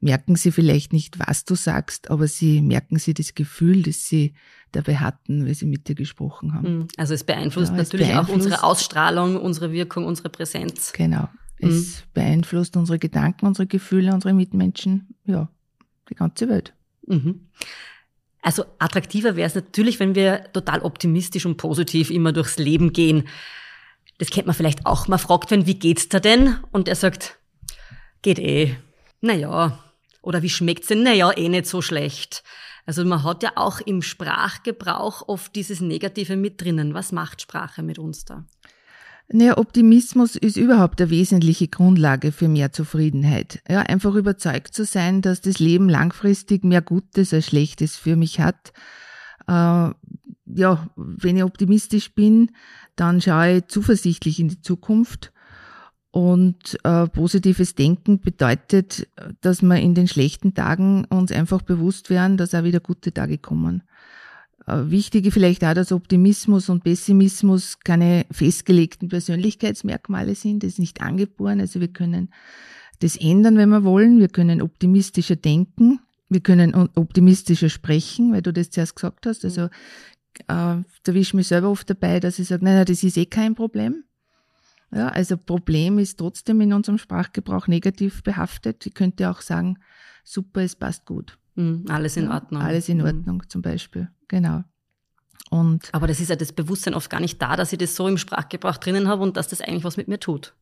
merken 0.00 0.36
sie 0.36 0.52
vielleicht 0.52 0.92
nicht, 0.92 1.18
was 1.18 1.44
du 1.44 1.54
sagst, 1.54 2.10
aber 2.10 2.26
sie 2.28 2.60
merken 2.60 2.98
sie 2.98 3.14
das 3.14 3.34
Gefühl, 3.34 3.82
das 3.82 4.06
sie 4.06 4.34
dabei 4.72 4.96
hatten, 4.96 5.46
weil 5.46 5.54
sie 5.54 5.66
mit 5.66 5.88
dir 5.88 5.94
gesprochen 5.94 6.54
haben. 6.54 6.66
Hm, 6.66 6.88
also 6.96 7.14
es 7.14 7.24
beeinflusst 7.24 7.72
ja, 7.72 7.78
es 7.78 7.90
natürlich 7.90 8.08
beeinflusst, 8.08 8.30
auch 8.30 8.34
unsere 8.34 8.62
Ausstrahlung, 8.62 9.36
unsere 9.36 9.72
Wirkung, 9.72 10.04
unsere 10.04 10.28
Präsenz. 10.28 10.92
Genau. 10.92 11.28
Es 11.58 11.70
mhm. 11.70 12.02
beeinflusst 12.12 12.76
unsere 12.76 12.98
Gedanken, 12.98 13.46
unsere 13.46 13.66
Gefühle, 13.66 14.12
unsere 14.12 14.34
Mitmenschen, 14.34 15.14
ja, 15.24 15.48
die 16.10 16.14
ganze 16.14 16.48
Welt. 16.48 16.74
Mhm. 17.06 17.48
Also 18.42 18.64
attraktiver 18.78 19.36
wäre 19.36 19.46
es 19.46 19.54
natürlich, 19.54 20.00
wenn 20.00 20.14
wir 20.14 20.52
total 20.52 20.80
optimistisch 20.80 21.46
und 21.46 21.56
positiv 21.56 22.10
immer 22.10 22.32
durchs 22.32 22.58
Leben 22.58 22.92
gehen. 22.92 23.26
Das 24.18 24.30
kennt 24.30 24.46
man 24.46 24.54
vielleicht 24.54 24.86
auch. 24.86 25.08
Man 25.08 25.18
fragt 25.18 25.50
wen, 25.50 25.66
wie 25.66 25.78
geht's 25.78 26.08
da 26.08 26.20
denn? 26.20 26.56
Und 26.72 26.88
er 26.88 26.94
sagt, 26.94 27.38
geht 28.22 28.38
eh. 28.38 28.76
Naja. 29.20 29.78
Oder 30.22 30.42
wie 30.42 30.50
schmeckt's 30.50 30.88
denn? 30.88 31.02
Naja, 31.02 31.36
eh 31.36 31.48
nicht 31.48 31.66
so 31.66 31.82
schlecht. 31.82 32.42
Also 32.86 33.04
man 33.04 33.22
hat 33.24 33.42
ja 33.42 33.52
auch 33.56 33.80
im 33.80 34.02
Sprachgebrauch 34.02 35.28
oft 35.28 35.54
dieses 35.54 35.80
Negative 35.80 36.36
mit 36.36 36.60
drinnen. 36.60 36.94
Was 36.94 37.12
macht 37.12 37.42
Sprache 37.42 37.82
mit 37.82 37.98
uns 37.98 38.24
da? 38.24 38.44
Naja, 39.28 39.56
Optimismus 39.56 40.36
ist 40.36 40.56
überhaupt 40.56 41.00
eine 41.00 41.10
wesentliche 41.10 41.66
Grundlage 41.68 42.30
für 42.30 42.46
mehr 42.46 42.72
Zufriedenheit. 42.72 43.62
Ja, 43.68 43.80
einfach 43.80 44.14
überzeugt 44.14 44.74
zu 44.74 44.84
sein, 44.84 45.22
dass 45.22 45.40
das 45.40 45.58
Leben 45.58 45.88
langfristig 45.88 46.62
mehr 46.62 46.82
Gutes 46.82 47.32
als 47.32 47.46
Schlechtes 47.46 47.96
für 47.96 48.16
mich 48.16 48.40
hat. 48.40 48.72
Äh, 49.46 49.90
ja, 50.46 50.88
wenn 50.96 51.36
ich 51.36 51.44
optimistisch 51.44 52.14
bin, 52.14 52.50
dann 52.96 53.20
schaue 53.20 53.58
ich 53.58 53.66
zuversichtlich 53.66 54.40
in 54.40 54.48
die 54.48 54.60
Zukunft. 54.60 55.32
Und 56.10 56.78
äh, 56.84 57.08
positives 57.08 57.74
Denken 57.74 58.20
bedeutet, 58.20 59.08
dass 59.40 59.62
wir 59.62 59.76
in 59.80 59.94
den 59.94 60.06
schlechten 60.06 60.54
Tagen 60.54 61.06
uns 61.06 61.32
einfach 61.32 61.62
bewusst 61.62 62.08
werden, 62.08 62.36
dass 62.36 62.54
auch 62.54 62.62
wieder 62.62 62.78
gute 62.78 63.12
Tage 63.12 63.36
kommen. 63.36 63.82
Äh, 64.66 64.90
wichtig 64.90 65.32
vielleicht 65.32 65.64
auch, 65.64 65.74
dass 65.74 65.90
Optimismus 65.90 66.68
und 66.68 66.84
Pessimismus 66.84 67.80
keine 67.80 68.26
festgelegten 68.30 69.08
Persönlichkeitsmerkmale 69.08 70.36
sind. 70.36 70.62
Das 70.62 70.74
ist 70.74 70.78
nicht 70.78 71.02
angeboren. 71.02 71.60
Also 71.60 71.80
wir 71.80 71.88
können 71.88 72.30
das 73.00 73.16
ändern, 73.16 73.56
wenn 73.56 73.70
wir 73.70 73.82
wollen. 73.82 74.20
Wir 74.20 74.28
können 74.28 74.62
optimistischer 74.62 75.36
denken. 75.36 75.98
Wir 76.28 76.40
können 76.40 76.74
optimistischer 76.74 77.68
sprechen, 77.68 78.32
weil 78.32 78.42
du 78.42 78.52
das 78.52 78.70
zuerst 78.70 78.96
gesagt 78.96 79.26
hast. 79.26 79.44
Also 79.44 79.62
äh, 79.64 79.68
da 80.46 80.84
wische 81.06 81.18
ich 81.18 81.34
mich 81.34 81.48
selber 81.48 81.70
oft 81.70 81.88
dabei, 81.88 82.20
dass 82.20 82.38
ich 82.38 82.48
sage, 82.48 82.64
nein, 82.64 82.76
nein, 82.76 82.86
das 82.86 83.02
ist 83.02 83.16
eh 83.16 83.26
kein 83.26 83.54
Problem. 83.54 84.04
Ja, 84.92 85.08
also 85.08 85.36
Problem 85.36 85.98
ist 85.98 86.18
trotzdem 86.18 86.60
in 86.60 86.72
unserem 86.72 86.98
Sprachgebrauch 86.98 87.66
negativ 87.66 88.22
behaftet. 88.22 88.86
Ich 88.86 88.94
könnte 88.94 89.28
auch 89.28 89.40
sagen, 89.40 89.78
super, 90.22 90.62
es 90.62 90.76
passt 90.76 91.04
gut. 91.04 91.38
Mhm, 91.56 91.84
alles 91.88 92.16
in 92.16 92.30
Ordnung. 92.30 92.62
Alles 92.62 92.88
in 92.88 92.98
mhm. 92.98 93.04
Ordnung 93.04 93.36
mhm. 93.38 93.48
zum 93.48 93.62
Beispiel, 93.62 94.08
genau. 94.28 94.62
Und 95.50 95.88
Aber 95.92 96.06
das 96.06 96.20
ist 96.20 96.30
ja 96.30 96.36
das 96.36 96.52
Bewusstsein 96.52 96.94
oft 96.94 97.10
gar 97.10 97.20
nicht 97.20 97.40
da, 97.42 97.56
dass 97.56 97.72
ich 97.72 97.78
das 97.78 97.94
so 97.96 98.08
im 98.08 98.18
Sprachgebrauch 98.18 98.76
drinnen 98.76 99.08
habe 99.08 99.22
und 99.22 99.36
dass 99.36 99.48
das 99.48 99.60
eigentlich 99.60 99.84
was 99.84 99.96
mit 99.96 100.08
mir 100.08 100.18
tut. 100.18 100.54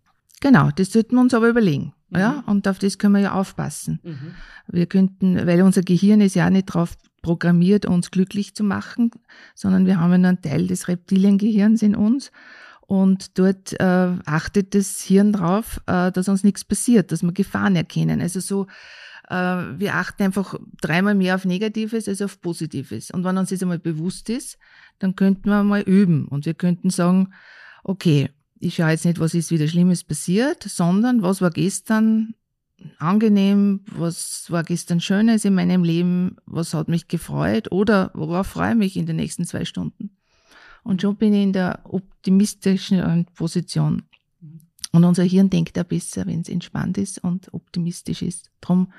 Genau, 0.43 0.71
das 0.75 0.93
sollten 0.93 1.15
wir 1.15 1.21
uns 1.21 1.35
aber 1.35 1.49
überlegen. 1.49 1.95
Mhm. 2.11 2.19
Ja, 2.19 2.45
und 2.47 2.67
auf 2.67 2.81
das 2.81 2.99
können 2.99 3.15
wir 3.15 3.21
ja 3.21 3.33
aufpassen. 3.33 4.01
Mhm. 4.03 4.35
Wir 4.67 4.87
könnten, 4.87 5.47
weil 5.47 5.63
unser 5.63 5.83
Gehirn 5.83 6.21
ist 6.21 6.35
ja 6.35 6.51
nicht 6.51 6.69
darauf 6.69 6.97
programmiert, 7.23 7.87
uns 7.87 8.11
glücklich 8.11 8.57
zu 8.57 8.65
machen, 8.65 9.13
sondern 9.55 9.87
wir 9.87 10.01
haben 10.01 10.11
ja 10.11 10.17
einen 10.17 10.43
Teil 10.43 10.67
des 10.67 10.89
Reptiliengehirns 10.89 11.83
in 11.83 11.95
uns. 11.95 12.33
Und 12.81 13.39
dort 13.39 13.81
äh, 13.81 14.17
achtet 14.27 14.75
das 14.75 15.01
Hirn 15.01 15.33
drauf, 15.33 15.81
äh, 15.87 16.11
dass 16.11 16.29
uns 16.29 16.43
nichts 16.43 16.65
passiert, 16.65 17.13
dass 17.13 17.23
wir 17.23 17.33
Gefahren 17.33 17.77
erkennen. 17.77 18.21
Also 18.21 18.41
so, 18.41 18.67
äh, 19.29 19.35
wir 19.35 19.95
achten 19.95 20.25
einfach 20.25 20.57
dreimal 20.81 21.15
mehr 21.15 21.37
auf 21.37 21.45
Negatives 21.45 22.09
als 22.09 22.21
auf 22.21 22.41
Positives. 22.41 23.13
Und 23.13 23.23
wenn 23.23 23.39
uns 23.39 23.51
das 23.51 23.63
einmal 23.63 23.79
bewusst 23.79 24.29
ist, 24.29 24.59
dann 24.99 25.15
könnten 25.15 25.49
wir 25.49 25.63
mal 25.63 25.83
üben 25.83 26.27
und 26.27 26.45
wir 26.47 26.55
könnten 26.55 26.91
sagen, 26.91 27.33
okay, 27.85 28.29
ich 28.63 28.77
schaue 28.77 28.91
jetzt 28.91 29.05
nicht, 29.05 29.19
was 29.19 29.35
ist 29.35 29.51
wieder 29.51 29.67
Schlimmes 29.67 30.05
passiert, 30.05 30.63
sondern 30.63 31.23
was 31.23 31.41
war 31.41 31.51
gestern 31.51 32.35
angenehm, 32.99 33.81
was 33.87 34.51
war 34.51 34.63
gestern 34.63 35.01
Schönes 35.01 35.45
in 35.45 35.55
meinem 35.55 35.83
Leben, 35.83 36.37
was 36.47 36.73
hat 36.73 36.89
mich 36.89 37.09
gefreut 37.09 37.73
oder 37.73 38.11
worauf 38.15 38.47
freue 38.47 38.71
ich 38.71 38.79
mich 38.79 38.97
in 38.97 39.07
den 39.07 39.17
nächsten 39.17 39.45
zwei 39.45 39.65
Stunden. 39.65 40.17
Und 40.85 41.03
schon 41.03 41.17
bin 41.17 41.35
ich 41.35 41.43
in 41.43 41.53
der 41.53 41.81
optimistischen 41.85 43.27
Position. 43.35 44.03
Und 44.93 45.05
unser 45.05 45.25
Hirn 45.25 45.51
denkt 45.51 45.79
auch 45.79 45.85
besser, 45.85 46.27
wenn 46.27 46.41
es 46.41 46.49
entspannt 46.49 46.99
ist 46.99 47.23
und 47.23 47.53
optimistisch 47.55 48.23
ist. 48.23 48.51
Darum 48.61 48.93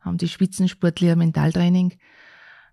haben 0.00 0.18
die 0.18 0.28
Spitzensportler 0.28 1.16
Mentaltraining, 1.16 1.94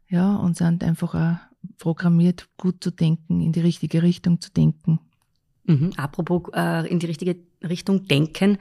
ja, 0.09 0.35
und 0.35 0.55
sind 0.57 0.83
einfach 0.83 1.15
auch 1.15 1.37
programmiert, 1.77 2.47
gut 2.57 2.83
zu 2.83 2.91
denken, 2.91 3.41
in 3.41 3.51
die 3.53 3.61
richtige 3.61 4.03
Richtung 4.03 4.39
zu 4.39 4.51
denken. 4.51 4.99
Mhm. 5.67 5.93
Apropos 5.97 6.43
äh, 6.53 6.87
in 6.89 6.99
die 6.99 7.05
richtige 7.05 7.35
Richtung 7.61 8.07
denken. 8.07 8.57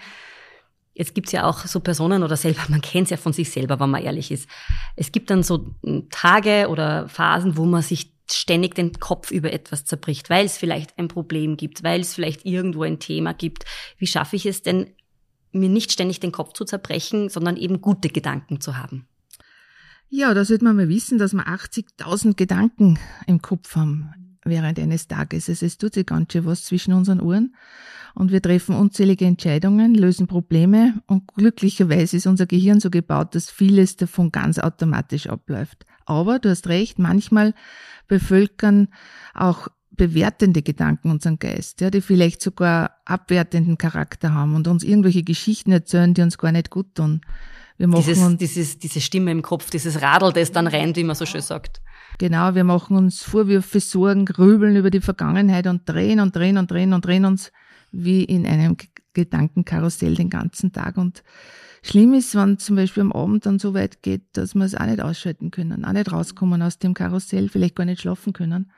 Jetzt 0.92 1.14
gibt's 1.14 1.32
ja 1.32 1.44
auch 1.44 1.60
so 1.60 1.80
Personen 1.80 2.22
oder 2.22 2.36
selber, 2.36 2.62
man 2.68 2.80
kennt's 2.80 3.10
ja 3.10 3.16
von 3.16 3.32
sich 3.32 3.50
selber, 3.50 3.80
wenn 3.80 3.90
man 3.90 4.02
ehrlich 4.02 4.30
ist. 4.30 4.48
Es 4.96 5.12
gibt 5.12 5.30
dann 5.30 5.42
so 5.42 5.75
hm, 5.82 6.08
Tage 6.10 6.68
oder 6.68 7.08
Phasen, 7.08 7.56
wo 7.56 7.64
man 7.64 7.82
sich 7.82 8.12
ständig 8.28 8.75
den 8.75 8.92
Kopf 8.94 9.30
über 9.30 9.52
etwas 9.52 9.84
zerbricht, 9.84 10.30
weil 10.30 10.46
es 10.46 10.58
vielleicht 10.58 10.98
ein 10.98 11.06
Problem 11.06 11.56
gibt, 11.56 11.84
weil 11.84 12.00
es 12.00 12.14
vielleicht 12.14 12.44
irgendwo 12.44 12.82
ein 12.82 12.98
Thema 12.98 13.32
gibt. 13.32 13.64
Wie 13.98 14.08
schaffe 14.08 14.34
ich 14.34 14.46
es 14.46 14.62
denn, 14.62 14.90
mir 15.52 15.68
nicht 15.68 15.92
ständig 15.92 16.18
den 16.18 16.32
Kopf 16.32 16.52
zu 16.54 16.64
zerbrechen, 16.64 17.28
sondern 17.28 17.56
eben 17.56 17.80
gute 17.80 18.08
Gedanken 18.08 18.60
zu 18.60 18.76
haben? 18.76 19.06
Ja, 20.08 20.34
da 20.34 20.44
sollte 20.44 20.64
man 20.64 20.76
mal 20.76 20.88
wissen, 20.88 21.18
dass 21.18 21.34
wir 21.34 21.46
80.000 21.46 22.34
Gedanken 22.34 22.98
im 23.28 23.40
Kopf 23.42 23.76
haben 23.76 24.25
während 24.47 24.79
eines 24.79 25.09
Tages. 25.09 25.49
Also 25.49 25.67
es 25.67 25.79
tut 25.79 25.95
sich 25.95 26.07
ganz 26.07 26.33
schön 26.33 26.45
was 26.45 26.65
zwischen 26.65 26.95
unseren 26.95 27.21
Ohren 27.21 27.55
und 28.15 28.33
wir 28.33 28.41
treffen 28.41 28.75
unzählige 28.75 29.26
Entscheidungen, 29.26 29.95
lösen 29.95 30.26
Probleme 30.26 30.95
und 31.07 31.26
glücklicherweise 31.35 32.17
ist 32.17 32.26
unser 32.26 32.47
Gehirn 32.47 32.81
so 32.81 32.88
gebaut, 32.88 33.35
dass 33.35 33.50
vieles 33.50 33.97
davon 33.97 34.33
ganz 34.33 34.59
automatisch 34.59 35.26
abläuft. 35.26 35.85
Aber 36.07 36.38
du 36.38 36.49
hast 36.49 36.69
recht, 36.69 36.99
manchmal 36.99 37.53
bevölkern 38.09 38.88
auch 39.35 39.69
bewertende 39.91 40.62
Gedanken 40.62 41.11
unseren 41.11 41.38
Geist, 41.38 41.81
ja, 41.81 41.91
die 41.91 42.00
vielleicht 42.00 42.41
sogar 42.41 42.97
abwertenden 43.05 43.76
Charakter 43.76 44.33
haben 44.33 44.55
und 44.55 44.69
uns 44.69 44.83
irgendwelche 44.83 45.23
Geschichten 45.23 45.73
erzählen, 45.73 46.15
die 46.15 46.23
uns 46.23 46.38
gar 46.38 46.53
nicht 46.53 46.71
gut 46.71 46.95
tun. 46.95 47.21
Wir 47.79 47.88
machen 47.88 48.05
dieses, 48.07 48.23
uns, 48.23 48.38
dieses, 48.38 48.79
diese 48.79 49.00
Stimme 49.00 49.31
im 49.31 49.43
Kopf, 49.43 49.71
dieses 49.71 50.00
Radl, 50.00 50.33
das 50.33 50.53
dann 50.53 50.67
rennt, 50.67 50.97
wie 50.97 51.05
man 51.05 51.17
so 51.17 51.26
schön 51.26 51.43
sagt. 51.43 51.83
Genau, 52.18 52.54
wir 52.54 52.64
machen 52.64 52.96
uns 52.96 53.23
Vorwürfe, 53.23 53.78
Sorgen, 53.78 54.25
grübeln 54.25 54.76
über 54.76 54.90
die 54.90 55.02
Vergangenheit 55.02 55.66
und 55.66 55.87
drehen 55.87 56.20
und 56.20 56.35
drehen 56.35 56.56
und 56.56 56.70
drehen 56.70 56.94
und 56.94 57.04
drehen 57.04 57.26
uns 57.26 57.52
wie 57.92 58.25
in 58.25 58.46
einem 58.46 58.76
Gedankenkarussell 59.12 60.14
den 60.14 60.30
ganzen 60.30 60.73
Tag. 60.73 60.96
Und 60.96 61.23
schlimm 61.82 62.14
ist, 62.14 62.35
wenn 62.35 62.58
zum 62.58 62.76
Beispiel 62.76 63.02
am 63.02 63.12
Abend 63.12 63.44
dann 63.44 63.58
so 63.58 63.75
weit 63.75 64.02
geht, 64.02 64.25
dass 64.32 64.54
wir 64.54 64.64
es 64.64 64.75
auch 64.75 64.87
nicht 64.87 65.02
ausschalten 65.02 65.50
können, 65.50 65.85
auch 65.85 65.92
nicht 65.92 66.11
rauskommen 66.11 66.62
aus 66.62 66.78
dem 66.78 66.94
Karussell, 66.94 67.50
vielleicht 67.50 67.76
gar 67.76 67.85
nicht 67.85 68.00
schlafen 68.00 68.32
können, 68.32 68.73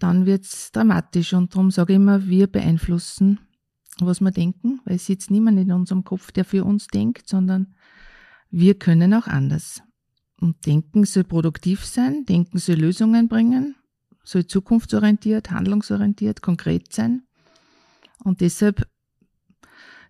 dann 0.00 0.26
wird's 0.26 0.72
dramatisch. 0.72 1.34
Und 1.34 1.54
darum 1.54 1.70
sage 1.70 1.92
ich 1.92 1.96
immer, 1.98 2.26
wir 2.26 2.48
beeinflussen, 2.48 3.38
was 4.00 4.20
wir 4.20 4.32
denken, 4.32 4.80
weil 4.84 4.96
es 4.96 5.06
sitzt 5.06 5.30
niemand 5.30 5.60
in 5.60 5.70
unserem 5.70 6.02
Kopf, 6.02 6.32
der 6.32 6.44
für 6.44 6.64
uns 6.64 6.88
denkt, 6.88 7.28
sondern 7.28 7.74
wir 8.50 8.76
können 8.76 9.14
auch 9.14 9.28
anders. 9.28 9.82
Und 10.40 10.66
Denken 10.66 11.04
soll 11.04 11.24
produktiv 11.24 11.84
sein, 11.84 12.24
Denken 12.26 12.58
soll 12.58 12.76
Lösungen 12.76 13.28
bringen, 13.28 13.74
soll 14.24 14.46
zukunftsorientiert, 14.46 15.50
handlungsorientiert, 15.50 16.42
konkret 16.42 16.92
sein. 16.92 17.22
Und 18.22 18.40
deshalb 18.40 18.86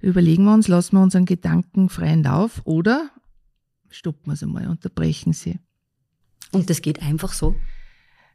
überlegen 0.00 0.44
wir 0.44 0.54
uns, 0.54 0.68
lassen 0.68 0.96
wir 0.96 1.02
unseren 1.02 1.26
Gedanken 1.26 1.88
freien 1.88 2.22
Lauf 2.22 2.62
oder 2.64 3.10
stoppen 3.90 4.32
wir 4.32 4.36
sie 4.36 4.46
mal, 4.46 4.68
unterbrechen 4.68 5.32
sie. 5.32 5.60
Und 6.52 6.70
das 6.70 6.82
geht 6.82 7.02
einfach 7.02 7.32
so? 7.32 7.54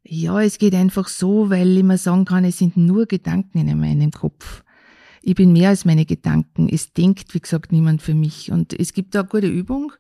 Ja, 0.04 0.42
es 0.42 0.58
geht 0.58 0.74
einfach 0.74 1.08
so, 1.08 1.50
weil 1.50 1.78
ich 1.78 1.84
mir 1.84 1.98
sagen 1.98 2.26
kann, 2.26 2.44
es 2.44 2.58
sind 2.58 2.76
nur 2.78 3.06
Gedanken 3.06 3.68
in 3.68 3.80
meinem 3.80 4.12
Kopf. 4.12 4.64
Ich 5.22 5.36
bin 5.36 5.54
mehr 5.54 5.70
als 5.70 5.86
meine 5.86 6.06
Gedanken. 6.06 6.68
Es 6.68 6.94
denkt, 6.94 7.34
wie 7.36 7.40
gesagt, 7.40 7.72
niemand 7.72 8.02
für 8.02 8.16
mich. 8.16 8.52
Und 8.52 8.78
es 8.80 8.94
gibt 8.94 9.14
da 9.14 9.20
eine 9.20 9.30
gute 9.30 9.48
Übung. 9.48 9.94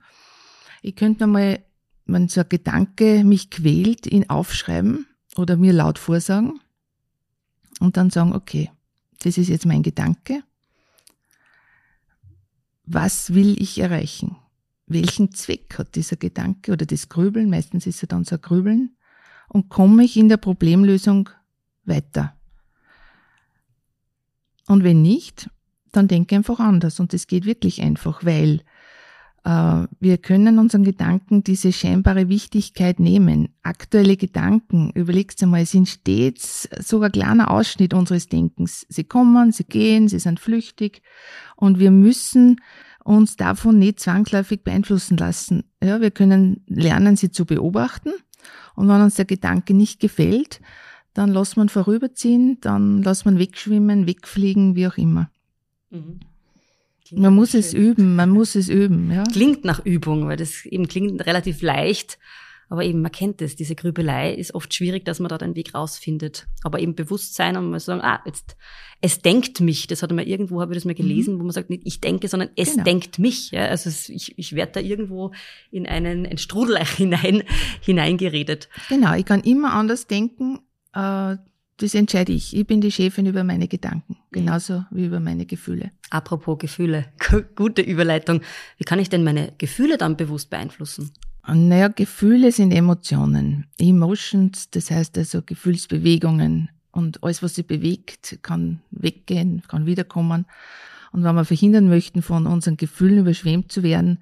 Ich 0.82 0.96
könnte 0.96 1.28
mal 1.28 1.64
wenn 2.06 2.28
so 2.28 2.42
ein 2.42 2.50
Gedanke 2.50 3.24
mich 3.24 3.50
quält, 3.50 4.08
ihn 4.08 4.30
aufschreiben 4.30 5.08
oder 5.36 5.58
mir 5.58 5.74
laut 5.74 6.00
vorsagen 6.00 6.60
und 7.80 7.98
dann 7.98 8.10
sagen, 8.10 8.34
okay, 8.34 8.72
das 9.24 9.38
ist 9.38 9.50
jetzt 9.50 9.66
mein 9.66 9.84
Gedanke. 9.84 10.44
Was 12.86 13.34
will 13.34 13.62
ich 13.62 13.80
erreichen? 13.80 14.38
Welchen 14.88 15.32
Zweck 15.32 15.78
hat 15.78 15.96
dieser 15.96 16.18
Gedanke 16.18 16.74
oder 16.74 16.86
das 16.86 17.08
Grübeln? 17.08 17.50
Meistens 17.50 17.88
ist 17.88 18.04
es 18.04 18.10
dann 18.10 18.26
so 18.26 18.36
ein 18.36 18.42
Grübeln. 18.42 18.98
Und 19.48 19.70
komme 19.70 20.04
ich 20.04 20.18
in 20.18 20.30
der 20.30 20.38
Problemlösung 20.38 21.30
weiter? 21.86 22.36
Und 24.68 24.84
wenn 24.84 25.02
nicht, 25.02 25.50
dann 25.92 26.08
denke 26.08 26.36
einfach 26.36 26.60
anders. 26.60 27.00
Und 27.00 27.14
das 27.14 27.28
geht 27.28 27.46
wirklich 27.46 27.82
einfach, 27.82 28.26
weil 28.26 28.64
wir 29.44 30.18
können 30.20 30.60
unseren 30.60 30.84
Gedanken 30.84 31.44
diese 31.44 31.74
scheinbare 31.74 32.30
Wichtigkeit 32.30 33.00
nehmen. 33.00 33.50
Aktuelle 33.64 34.16
Gedanken, 34.16 34.92
überlegst 34.92 35.42
du 35.42 35.48
mal, 35.48 35.66
sind 35.66 35.90
stets 35.90 36.70
sogar 36.80 37.10
ein 37.10 37.14
kleiner 37.14 37.50
Ausschnitt 37.50 37.96
unseres 37.96 38.28
Denkens. 38.28 38.86
Sie 38.88 39.04
kommen, 39.04 39.52
sie 39.52 39.64
gehen, 39.64 40.08
sie 40.08 40.20
sind 40.20 40.40
flüchtig 40.40 41.02
und 41.56 41.80
wir 41.80 41.90
müssen 41.90 42.62
uns 43.04 43.36
davon 43.36 43.80
nicht 43.80 44.00
zwangsläufig 44.00 44.64
beeinflussen 44.64 45.18
lassen. 45.18 45.64
Ja, 45.84 46.02
wir 46.02 46.12
können 46.12 46.64
lernen, 46.68 47.16
sie 47.16 47.32
zu 47.32 47.46
beobachten 47.46 48.12
und 48.76 48.88
wenn 48.90 49.02
uns 49.02 49.16
der 49.16 49.26
Gedanke 49.26 49.74
nicht 49.74 50.00
gefällt, 50.00 50.62
dann 51.16 51.34
wir 51.34 51.64
ihn 51.64 51.70
vorüberziehen, 51.70 52.60
dann 52.62 53.04
wir 53.04 53.32
ihn 53.32 53.40
wegschwimmen, 53.40 54.06
wegfliegen, 54.06 54.76
wie 54.76 54.88
auch 54.88 54.98
immer. 54.98 55.32
Mhm. 55.90 56.20
Klingt 57.12 57.24
man 57.24 57.36
muss 57.36 57.52
schön. 57.52 57.60
es 57.60 57.74
üben, 57.74 58.16
man 58.16 58.30
muss 58.32 58.56
es 58.56 58.70
üben, 58.70 59.12
ja. 59.12 59.24
Klingt 59.24 59.66
nach 59.66 59.86
Übung, 59.86 60.28
weil 60.28 60.38
das 60.38 60.66
eben 60.66 60.88
klingt 60.88 61.26
relativ 61.26 61.62
leicht. 61.62 62.18
Aber 62.70 62.86
eben, 62.86 63.02
man 63.02 63.12
kennt 63.12 63.42
es, 63.42 63.58
diese 63.58 63.76
Grübelei 63.76 64.34
ist 64.34 64.56
oft 64.56 64.74
schwierig, 64.74 65.04
dass 65.04 65.20
man 65.20 65.28
da 65.28 65.38
den 65.38 65.58
Weg 65.58 65.76
rausfindet. 65.76 66.48
Aber 66.64 66.80
eben 66.80 66.96
Bewusstsein 66.96 67.58
und 67.58 67.70
mal 67.70 67.82
sagen, 67.82 68.00
ah, 68.00 68.22
jetzt, 68.26 68.56
es 69.02 69.22
denkt 69.22 69.60
mich. 69.60 69.88
Das 69.88 70.02
hat 70.02 70.14
man 70.14 70.26
irgendwo, 70.26 70.62
habe 70.62 70.72
ich 70.72 70.78
das 70.78 70.86
mal 70.86 70.96
gelesen, 70.96 71.34
mhm. 71.34 71.40
wo 71.40 71.44
man 71.44 71.52
sagt, 71.52 71.70
nicht 71.70 71.82
ich 71.84 72.00
denke, 72.00 72.30
sondern 72.30 72.50
es 72.56 72.72
genau. 72.72 72.86
denkt 72.86 73.20
mich. 73.20 73.52
Ja, 73.52 73.66
also 73.66 73.90
es, 73.90 74.08
ich, 74.08 74.38
ich 74.40 74.56
werde 74.56 74.72
da 74.72 74.80
irgendwo 74.80 75.34
in 75.70 75.86
einen, 75.86 76.26
ein 76.26 76.38
Strudel 76.38 76.80
hinein, 76.96 77.44
hineingeredet. 77.82 78.70
Genau, 78.88 79.16
ich 79.16 79.26
kann 79.26 79.42
immer 79.42 79.74
anders 79.74 80.08
denken. 80.08 80.60
Äh, 80.94 81.36
das 81.82 81.96
entscheide 81.96 82.32
ich. 82.32 82.56
Ich 82.56 82.68
bin 82.68 82.82
die 82.82 82.92
Chefin 82.92 83.26
über 83.26 83.44
meine 83.44 83.68
Gedanken, 83.68 84.18
genauso 84.32 84.86
wie 84.92 85.06
über 85.06 85.20
meine 85.20 85.46
Gefühle. 85.46 85.92
Apropos 86.10 86.60
Gefühle, 86.60 87.06
gute 87.56 87.82
Überleitung. 87.82 88.42
Wie 88.78 88.84
kann 88.84 89.00
ich 89.00 89.10
denn 89.10 89.24
meine 89.24 89.54
Gefühle 89.58 89.98
dann 89.98 90.18
bewusst 90.18 90.50
beeinflussen? 90.50 91.12
Naja, 91.48 91.88
Gefühle 91.88 92.52
sind 92.52 92.72
Emotionen. 92.72 93.66
Emotions, 93.80 94.70
das 94.70 94.92
heißt 94.92 95.18
also 95.18 95.42
Gefühlsbewegungen. 95.42 96.70
Und 96.92 97.24
alles, 97.24 97.42
was 97.42 97.56
sich 97.56 97.66
bewegt, 97.66 98.40
kann 98.42 98.82
weggehen, 98.92 99.64
kann 99.68 99.86
wiederkommen. 99.86 100.46
Und 101.12 101.24
wenn 101.24 101.36
wir 101.36 101.46
verhindern 101.46 101.90
möchten, 101.90 102.22
von 102.22 102.46
unseren 102.46 102.78
Gefühlen 102.78 103.20
überschwemmt 103.20 103.72
zu 103.72 103.82
werden, 103.82 104.20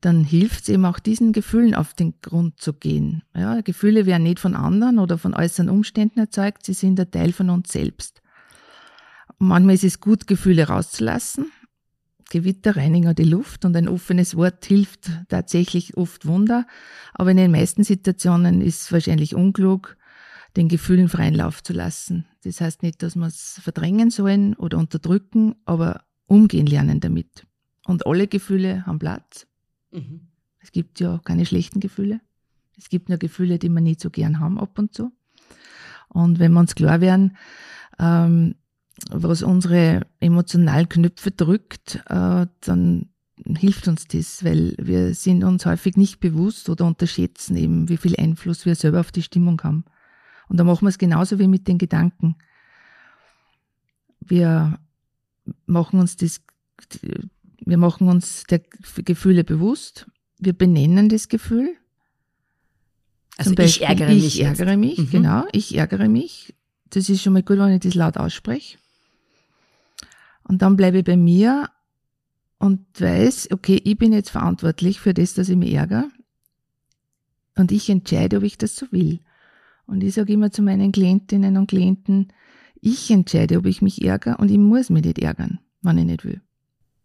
dann 0.00 0.24
hilft 0.24 0.64
es 0.64 0.68
eben 0.68 0.84
auch 0.84 0.98
diesen 0.98 1.32
Gefühlen 1.32 1.74
auf 1.74 1.94
den 1.94 2.20
Grund 2.20 2.60
zu 2.60 2.74
gehen. 2.74 3.22
Ja, 3.34 3.60
Gefühle 3.62 4.06
werden 4.06 4.24
nicht 4.24 4.40
von 4.40 4.54
anderen 4.54 4.98
oder 4.98 5.18
von 5.18 5.34
äußeren 5.34 5.70
Umständen 5.70 6.20
erzeugt, 6.20 6.64
sie 6.64 6.74
sind 6.74 7.00
ein 7.00 7.10
Teil 7.10 7.32
von 7.32 7.50
uns 7.50 7.72
selbst. 7.72 8.22
Manchmal 9.38 9.74
ist 9.74 9.84
es 9.84 10.00
gut, 10.00 10.26
Gefühle 10.26 10.68
rauszulassen. 10.68 11.50
Gewitter 12.30 12.76
reinigen 12.76 13.14
die 13.14 13.24
Luft 13.24 13.64
und 13.64 13.76
ein 13.76 13.88
offenes 13.88 14.36
Wort 14.36 14.64
hilft 14.64 15.10
tatsächlich 15.28 15.96
oft 15.96 16.26
Wunder. 16.26 16.66
Aber 17.14 17.30
in 17.30 17.36
den 17.36 17.50
meisten 17.50 17.84
Situationen 17.84 18.60
ist 18.60 18.82
es 18.82 18.92
wahrscheinlich 18.92 19.34
unklug, 19.34 19.96
den 20.56 20.68
Gefühlen 20.68 21.08
freien 21.08 21.34
Lauf 21.34 21.62
zu 21.62 21.72
lassen. 21.72 22.26
Das 22.42 22.60
heißt 22.60 22.82
nicht, 22.82 23.02
dass 23.02 23.14
wir 23.14 23.26
es 23.26 23.60
verdrängen 23.62 24.10
sollen 24.10 24.54
oder 24.54 24.78
unterdrücken, 24.78 25.54
aber 25.66 26.04
umgehen 26.26 26.66
lernen 26.66 27.00
damit. 27.00 27.46
Und 27.86 28.06
alle 28.06 28.26
Gefühle 28.26 28.84
haben 28.86 28.98
Platz. 28.98 29.46
Mhm. 29.96 30.28
Es 30.60 30.72
gibt 30.72 31.00
ja 31.00 31.20
keine 31.24 31.46
schlechten 31.46 31.80
Gefühle. 31.80 32.20
Es 32.76 32.88
gibt 32.88 33.08
nur 33.08 33.18
Gefühle, 33.18 33.58
die 33.58 33.68
wir 33.68 33.80
nicht 33.80 34.00
so 34.00 34.10
gern 34.10 34.40
haben 34.40 34.58
ab 34.58 34.78
und 34.78 34.94
zu. 34.94 35.12
Und 36.08 36.38
wenn 36.38 36.52
wir 36.52 36.60
uns 36.60 36.74
klar 36.74 37.00
werden, 37.00 37.36
ähm, 37.98 38.54
was 39.10 39.42
unsere 39.42 40.06
emotionalen 40.20 40.88
Knöpfe 40.88 41.30
drückt, 41.30 42.02
äh, 42.06 42.46
dann 42.60 43.08
hilft 43.44 43.86
uns 43.88 44.08
das, 44.08 44.44
weil 44.44 44.74
wir 44.78 45.14
sind 45.14 45.44
uns 45.44 45.66
häufig 45.66 45.96
nicht 45.96 46.20
bewusst 46.20 46.68
oder 46.68 46.86
unterschätzen 46.86 47.56
eben, 47.56 47.88
wie 47.88 47.98
viel 47.98 48.16
Einfluss 48.16 48.66
wir 48.66 48.74
selber 48.74 49.00
auf 49.00 49.12
die 49.12 49.22
Stimmung 49.22 49.60
haben. 49.62 49.84
Und 50.48 50.58
da 50.58 50.64
machen 50.64 50.82
wir 50.82 50.88
es 50.88 50.98
genauso 50.98 51.38
wie 51.38 51.48
mit 51.48 51.68
den 51.68 51.78
Gedanken. 51.78 52.36
Wir 54.20 54.78
machen 55.66 56.00
uns 56.00 56.16
das, 56.16 56.40
wir 57.66 57.78
machen 57.78 58.08
uns 58.08 58.44
der 58.44 58.60
Gefühle 59.04 59.44
bewusst. 59.44 60.06
Wir 60.38 60.52
benennen 60.52 61.08
das 61.08 61.28
Gefühl. 61.28 61.74
Also 63.36 63.50
Zum 63.50 63.56
Beispiel, 63.56 63.82
ich 63.82 63.88
ärgere 63.88 64.08
mich. 64.08 64.26
Ich 64.26 64.42
ärgere 64.42 64.76
mich, 64.76 64.98
mhm. 64.98 65.10
genau. 65.10 65.44
Ich 65.52 65.76
ärgere 65.76 66.08
mich. 66.08 66.54
Das 66.90 67.08
ist 67.08 67.22
schon 67.22 67.32
mal 67.32 67.42
gut, 67.42 67.58
wenn 67.58 67.74
ich 67.74 67.80
das 67.80 67.94
laut 67.94 68.16
ausspreche. 68.16 68.78
Und 70.44 70.62
dann 70.62 70.76
bleibe 70.76 70.98
ich 70.98 71.04
bei 71.04 71.16
mir 71.16 71.68
und 72.58 72.86
weiß, 72.98 73.50
okay, 73.50 73.80
ich 73.84 73.98
bin 73.98 74.12
jetzt 74.12 74.30
verantwortlich 74.30 75.00
für 75.00 75.12
das, 75.12 75.34
dass 75.34 75.48
ich 75.48 75.56
mich 75.56 75.74
ärgere. 75.74 76.08
Und 77.56 77.72
ich 77.72 77.90
entscheide, 77.90 78.38
ob 78.38 78.44
ich 78.44 78.58
das 78.58 78.76
so 78.76 78.86
will. 78.92 79.20
Und 79.86 80.04
ich 80.04 80.14
sage 80.14 80.32
immer 80.32 80.52
zu 80.52 80.62
meinen 80.62 80.92
Klientinnen 80.92 81.56
und 81.56 81.68
Klienten, 81.68 82.32
ich 82.80 83.10
entscheide, 83.10 83.58
ob 83.58 83.66
ich 83.66 83.82
mich 83.82 84.04
ärgere 84.04 84.38
und 84.38 84.50
ich 84.50 84.58
muss 84.58 84.88
mich 84.90 85.04
nicht 85.04 85.18
ärgern, 85.18 85.58
wenn 85.82 85.98
ich 85.98 86.04
nicht 86.04 86.24
will. 86.24 86.40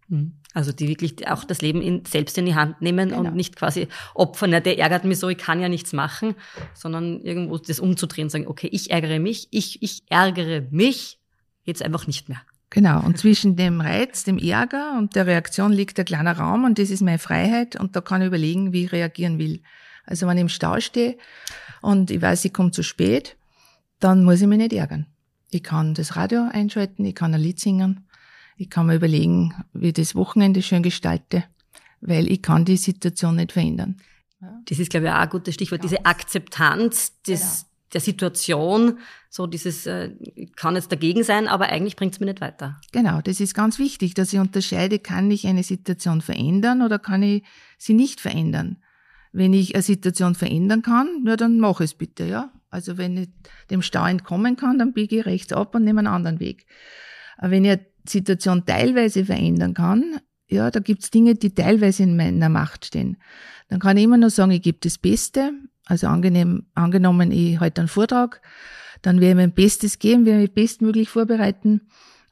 Hm. 0.09 0.33
Also 0.53 0.73
die 0.73 0.87
wirklich 0.89 1.27
auch 1.29 1.45
das 1.45 1.61
Leben 1.61 1.81
in, 1.81 2.03
selbst 2.05 2.37
in 2.37 2.45
die 2.45 2.55
Hand 2.55 2.81
nehmen 2.81 3.09
genau. 3.09 3.21
und 3.21 3.35
nicht 3.35 3.55
quasi 3.55 3.87
opfern, 4.13 4.51
der 4.51 4.77
ärgert 4.77 5.05
mich 5.05 5.19
so, 5.19 5.29
ich 5.29 5.37
kann 5.37 5.61
ja 5.61 5.69
nichts 5.69 5.93
machen, 5.93 6.35
sondern 6.73 7.21
irgendwo 7.21 7.57
das 7.57 7.79
umzudrehen 7.79 8.25
und 8.25 8.31
sagen, 8.31 8.47
okay, 8.47 8.67
ich 8.71 8.91
ärgere 8.91 9.19
mich, 9.19 9.47
ich, 9.51 9.81
ich 9.81 10.03
ärgere 10.09 10.63
mich 10.69 11.19
jetzt 11.63 11.83
einfach 11.83 12.05
nicht 12.05 12.27
mehr. 12.27 12.41
Genau, 12.69 13.03
und 13.03 13.17
zwischen 13.17 13.55
dem 13.55 13.81
Reiz, 13.81 14.23
dem 14.23 14.37
Ärger 14.37 14.97
und 14.97 15.15
der 15.15 15.27
Reaktion 15.27 15.73
liegt 15.73 15.97
der 15.97 16.05
kleine 16.05 16.37
Raum 16.37 16.63
und 16.63 16.79
das 16.79 16.89
ist 16.89 17.01
meine 17.01 17.19
Freiheit 17.19 17.77
und 17.77 17.95
da 17.95 18.01
kann 18.01 18.21
ich 18.21 18.27
überlegen, 18.27 18.73
wie 18.73 18.85
ich 18.85 18.91
reagieren 18.91 19.39
will. 19.39 19.61
Also 20.05 20.27
wenn 20.27 20.37
ich 20.37 20.41
im 20.41 20.49
Stau 20.49 20.79
stehe 20.79 21.17
und 21.81 22.11
ich 22.11 22.21
weiß, 22.21 22.43
ich 22.45 22.53
komme 22.53 22.71
zu 22.71 22.83
spät, 22.83 23.37
dann 23.99 24.23
muss 24.23 24.41
ich 24.41 24.47
mich 24.47 24.57
nicht 24.57 24.73
ärgern. 24.73 25.05
Ich 25.49 25.63
kann 25.63 25.93
das 25.93 26.15
Radio 26.15 26.47
einschalten, 26.51 27.05
ich 27.05 27.15
kann 27.15 27.33
ein 27.33 27.41
Lied 27.41 27.59
singen, 27.59 28.05
ich 28.57 28.69
kann 28.69 28.87
mir 28.87 28.95
überlegen, 28.95 29.53
wie 29.73 29.87
ich 29.87 29.93
das 29.93 30.15
Wochenende 30.15 30.61
schön 30.61 30.83
gestalte, 30.83 31.43
weil 32.01 32.31
ich 32.31 32.41
kann 32.41 32.65
die 32.65 32.77
Situation 32.77 33.35
nicht 33.35 33.51
verändern. 33.51 33.97
Das 34.65 34.79
ist, 34.79 34.89
glaube 34.89 35.07
ich, 35.07 35.11
auch 35.11 35.17
ein 35.17 35.29
gutes 35.29 35.53
Stichwort, 35.53 35.83
diese 35.83 36.05
Akzeptanz 36.05 37.21
des, 37.21 37.41
genau. 37.41 37.69
der 37.93 38.01
Situation, 38.01 38.99
so 39.29 39.45
dieses, 39.45 39.85
äh, 39.85 40.11
ich 40.35 40.55
kann 40.55 40.75
jetzt 40.75 40.91
dagegen 40.91 41.23
sein, 41.23 41.47
aber 41.47 41.69
eigentlich 41.69 41.95
bringt 41.95 42.13
es 42.13 42.19
mir 42.19 42.25
nicht 42.25 42.41
weiter. 42.41 42.81
Genau, 42.91 43.21
das 43.21 43.39
ist 43.39 43.53
ganz 43.53 43.77
wichtig, 43.77 44.15
dass 44.15 44.33
ich 44.33 44.39
unterscheide, 44.39 44.97
kann 44.97 45.29
ich 45.29 45.45
eine 45.45 45.63
Situation 45.63 46.21
verändern 46.21 46.81
oder 46.81 46.97
kann 46.97 47.21
ich 47.21 47.43
sie 47.77 47.93
nicht 47.93 48.19
verändern. 48.19 48.77
Wenn 49.31 49.53
ich 49.53 49.75
eine 49.75 49.83
Situation 49.83 50.33
verändern 50.33 50.81
kann, 50.81 51.23
ja, 51.25 51.37
dann 51.37 51.59
mach 51.59 51.79
es 51.79 51.93
bitte, 51.93 52.25
ja. 52.25 52.51
Also 52.69 52.97
wenn 52.97 53.17
ich 53.17 53.29
dem 53.69 53.81
Stau 53.81 54.05
entkommen 54.05 54.55
kann, 54.55 54.79
dann 54.79 54.93
biege 54.93 55.19
ich 55.19 55.25
rechts 55.25 55.53
ab 55.53 55.75
und 55.75 55.83
nehme 55.83 55.99
einen 55.99 56.07
anderen 56.07 56.39
Weg. 56.39 56.65
Aber 57.37 57.51
wenn 57.51 57.65
ich 57.65 57.79
Situation 58.07 58.65
teilweise 58.65 59.25
verändern 59.25 59.73
kann, 59.73 60.19
ja, 60.47 60.69
da 60.69 60.81
gibt's 60.81 61.11
Dinge, 61.11 61.35
die 61.35 61.53
teilweise 61.53 62.03
in 62.03 62.17
meiner 62.17 62.49
Macht 62.49 62.85
stehen. 62.85 63.17
Dann 63.69 63.79
kann 63.79 63.95
ich 63.95 64.03
immer 64.03 64.17
nur 64.17 64.29
sagen, 64.29 64.51
ich 64.51 64.61
gebe 64.61 64.79
das 64.81 64.97
Beste. 64.97 65.53
Also 65.85 66.07
angenehm, 66.07 66.65
angenommen, 66.73 67.31
ich 67.31 67.59
halte 67.59 67.81
einen 67.81 67.87
Vortrag, 67.87 68.41
dann 69.01 69.19
werde 69.19 69.31
ich 69.31 69.35
mein 69.35 69.53
Bestes 69.53 69.97
geben, 69.97 70.25
werde 70.25 70.41
mich 70.41 70.53
bestmöglich 70.53 71.09
vorbereiten. 71.09 71.81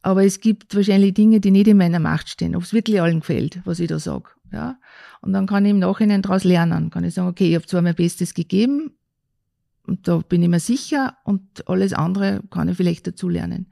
Aber 0.02 0.24
es 0.24 0.40
gibt 0.40 0.76
wahrscheinlich 0.76 1.14
Dinge, 1.14 1.40
die 1.40 1.52
nicht 1.52 1.68
in 1.68 1.78
meiner 1.78 2.00
Macht 2.00 2.30
stehen, 2.30 2.56
ob 2.56 2.64
es 2.64 2.74
wirklich 2.74 3.02
allen 3.02 3.22
gefällt, 3.22 3.62
was 3.66 3.80
ich 3.80 3.88
da 3.88 4.00
sage. 4.00 4.30
Ja? 4.52 4.80
Und 5.22 5.34
dann 5.34 5.48
kann 5.48 5.66
ich 5.66 5.72
im 5.72 5.80
Nachhinein 5.80 6.22
daraus 6.22 6.44
lernen. 6.44 6.90
Kann 6.90 7.04
ich 7.04 7.14
sagen, 7.14 7.28
okay, 7.28 7.50
ich 7.50 7.56
habe 7.56 7.66
zwar 7.66 7.82
mein 7.82 7.96
Bestes 7.96 8.34
gegeben, 8.34 8.92
und 9.88 10.08
da 10.08 10.18
bin 10.18 10.44
ich 10.44 10.50
mir 10.50 10.60
sicher, 10.60 11.18
und 11.24 11.68
alles 11.68 11.94
andere 11.94 12.42
kann 12.52 12.70
ich 12.70 12.78
vielleicht 12.78 13.08
dazu 13.08 13.28
lernen. 13.28 13.72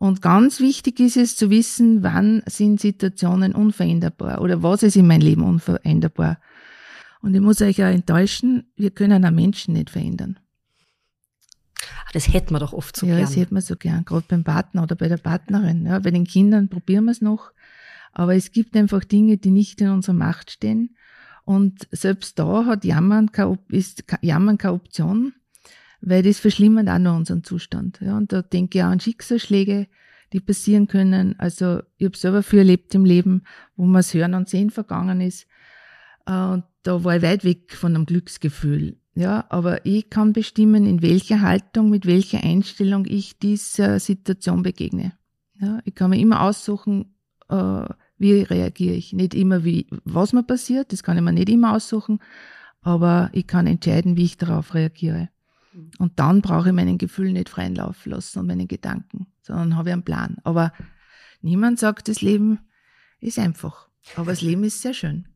Und 0.00 0.22
ganz 0.22 0.60
wichtig 0.60 0.98
ist 0.98 1.18
es 1.18 1.36
zu 1.36 1.50
wissen, 1.50 2.02
wann 2.02 2.42
sind 2.46 2.80
Situationen 2.80 3.54
unveränderbar 3.54 4.40
oder 4.40 4.62
was 4.62 4.82
ist 4.82 4.96
in 4.96 5.06
meinem 5.06 5.20
Leben 5.20 5.42
unveränderbar. 5.42 6.38
Und 7.20 7.34
ich 7.34 7.42
muss 7.42 7.60
euch 7.60 7.84
auch 7.84 7.88
enttäuschen, 7.88 8.72
wir 8.76 8.92
können 8.92 9.26
auch 9.26 9.30
Menschen 9.30 9.74
nicht 9.74 9.90
verändern. 9.90 10.38
Das 12.14 12.32
hätten 12.32 12.54
wir 12.54 12.60
doch 12.60 12.72
oft 12.72 12.96
so 12.96 13.04
ja, 13.04 13.12
gern. 13.12 13.20
Ja, 13.20 13.26
das 13.26 13.36
hätten 13.36 13.54
wir 13.54 13.60
so 13.60 13.76
gern, 13.76 14.06
gerade 14.06 14.24
beim 14.26 14.42
Partner 14.42 14.84
oder 14.84 14.96
bei 14.96 15.06
der 15.06 15.18
Partnerin. 15.18 15.84
Ja, 15.84 15.98
bei 15.98 16.10
den 16.10 16.24
Kindern 16.24 16.70
probieren 16.70 17.04
wir 17.04 17.12
es 17.12 17.20
noch. 17.20 17.52
Aber 18.14 18.34
es 18.34 18.52
gibt 18.52 18.74
einfach 18.76 19.04
Dinge, 19.04 19.36
die 19.36 19.50
nicht 19.50 19.82
in 19.82 19.90
unserer 19.90 20.16
Macht 20.16 20.50
stehen. 20.50 20.96
Und 21.44 21.86
selbst 21.90 22.38
da 22.38 22.64
hat 22.64 22.86
Jammern 22.86 23.32
keine, 23.32 23.58
ist 23.68 24.04
Jammern 24.22 24.56
keine 24.56 24.72
Option, 24.72 25.34
weil 26.00 26.22
das 26.22 26.38
verschlimmert 26.38 26.88
auch 26.88 26.98
noch 26.98 27.16
unseren 27.16 27.44
Zustand. 27.44 28.00
Ja, 28.00 28.16
und 28.16 28.32
da 28.32 28.42
denke 28.42 28.78
ich 28.78 28.84
auch 28.84 28.88
an 28.88 29.00
Schicksalsschläge, 29.00 29.86
die 30.32 30.40
passieren 30.40 30.86
können. 30.86 31.34
Also 31.38 31.80
ich 31.96 32.06
habe 32.06 32.16
selber 32.16 32.42
viel 32.42 32.60
erlebt 32.60 32.94
im 32.94 33.04
Leben, 33.04 33.42
wo 33.76 33.84
man 33.84 34.00
es 34.00 34.14
Hören 34.14 34.34
und 34.34 34.48
Sehen 34.48 34.70
vergangen 34.70 35.20
ist. 35.20 35.46
Äh, 36.26 36.32
und 36.32 36.64
da 36.82 37.04
war 37.04 37.16
ich 37.16 37.22
weit 37.22 37.44
weg 37.44 37.74
von 37.74 37.94
einem 37.94 38.06
Glücksgefühl. 38.06 38.96
Ja, 39.14 39.44
aber 39.48 39.84
ich 39.84 40.08
kann 40.08 40.32
bestimmen, 40.32 40.86
in 40.86 41.02
welcher 41.02 41.40
Haltung, 41.40 41.90
mit 41.90 42.06
welcher 42.06 42.42
Einstellung 42.42 43.06
ich 43.06 43.38
dieser 43.38 43.98
Situation 43.98 44.62
begegne. 44.62 45.12
Ja, 45.60 45.80
ich 45.84 45.94
kann 45.94 46.10
mir 46.10 46.20
immer 46.20 46.42
aussuchen, 46.42 47.16
äh, 47.48 47.84
wie 48.16 48.40
reagiere 48.42 48.94
ich. 48.94 49.12
Nicht 49.12 49.34
immer, 49.34 49.64
wie, 49.64 49.88
was 50.04 50.32
mir 50.32 50.44
passiert, 50.44 50.92
das 50.92 51.02
kann 51.02 51.16
ich 51.16 51.22
mir 51.22 51.32
nicht 51.32 51.48
immer 51.48 51.74
aussuchen, 51.74 52.20
aber 52.82 53.30
ich 53.32 53.46
kann 53.46 53.66
entscheiden, 53.66 54.16
wie 54.16 54.24
ich 54.24 54.38
darauf 54.38 54.74
reagiere. 54.74 55.28
Und 55.98 56.18
dann 56.18 56.42
brauche 56.42 56.68
ich 56.68 56.74
meinen 56.74 56.98
Gefühlen 56.98 57.34
nicht 57.34 57.48
freien 57.48 57.74
Lauf 57.74 58.04
lassen 58.06 58.40
und 58.40 58.46
meinen 58.46 58.68
Gedanken, 58.68 59.26
sondern 59.42 59.76
habe 59.76 59.90
ich 59.90 59.92
einen 59.92 60.04
Plan. 60.04 60.36
Aber 60.42 60.72
niemand 61.42 61.78
sagt, 61.78 62.08
das 62.08 62.22
Leben 62.22 62.58
ist 63.20 63.38
einfach. 63.38 63.88
Aber 64.16 64.32
das 64.32 64.40
Leben 64.40 64.64
ist 64.64 64.82
sehr 64.82 64.94
schön. 64.94 65.28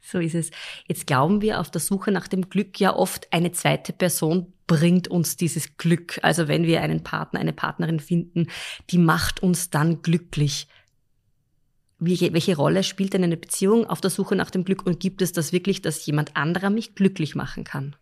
So 0.00 0.18
ist 0.18 0.34
es. 0.34 0.50
Jetzt 0.86 1.06
glauben 1.06 1.42
wir 1.42 1.60
auf 1.60 1.70
der 1.70 1.80
Suche 1.80 2.10
nach 2.10 2.28
dem 2.28 2.48
Glück 2.48 2.80
ja 2.80 2.94
oft, 2.94 3.30
eine 3.32 3.52
zweite 3.52 3.92
Person 3.92 4.52
bringt 4.66 5.08
uns 5.08 5.36
dieses 5.36 5.76
Glück. 5.76 6.18
Also 6.22 6.48
wenn 6.48 6.64
wir 6.64 6.80
einen 6.80 7.02
Partner, 7.02 7.40
eine 7.40 7.52
Partnerin 7.52 8.00
finden, 8.00 8.46
die 8.90 8.98
macht 8.98 9.42
uns 9.42 9.70
dann 9.70 10.02
glücklich. 10.02 10.68
Welche, 11.98 12.32
welche 12.32 12.56
Rolle 12.56 12.84
spielt 12.84 13.12
denn 13.14 13.24
eine 13.24 13.36
Beziehung 13.36 13.86
auf 13.86 14.00
der 14.00 14.10
Suche 14.10 14.36
nach 14.36 14.50
dem 14.50 14.64
Glück 14.64 14.86
und 14.86 15.00
gibt 15.00 15.20
es 15.20 15.32
das 15.32 15.52
wirklich, 15.52 15.82
dass 15.82 16.06
jemand 16.06 16.36
anderer 16.36 16.70
mich 16.70 16.94
glücklich 16.94 17.34
machen 17.34 17.64
kann? 17.64 17.96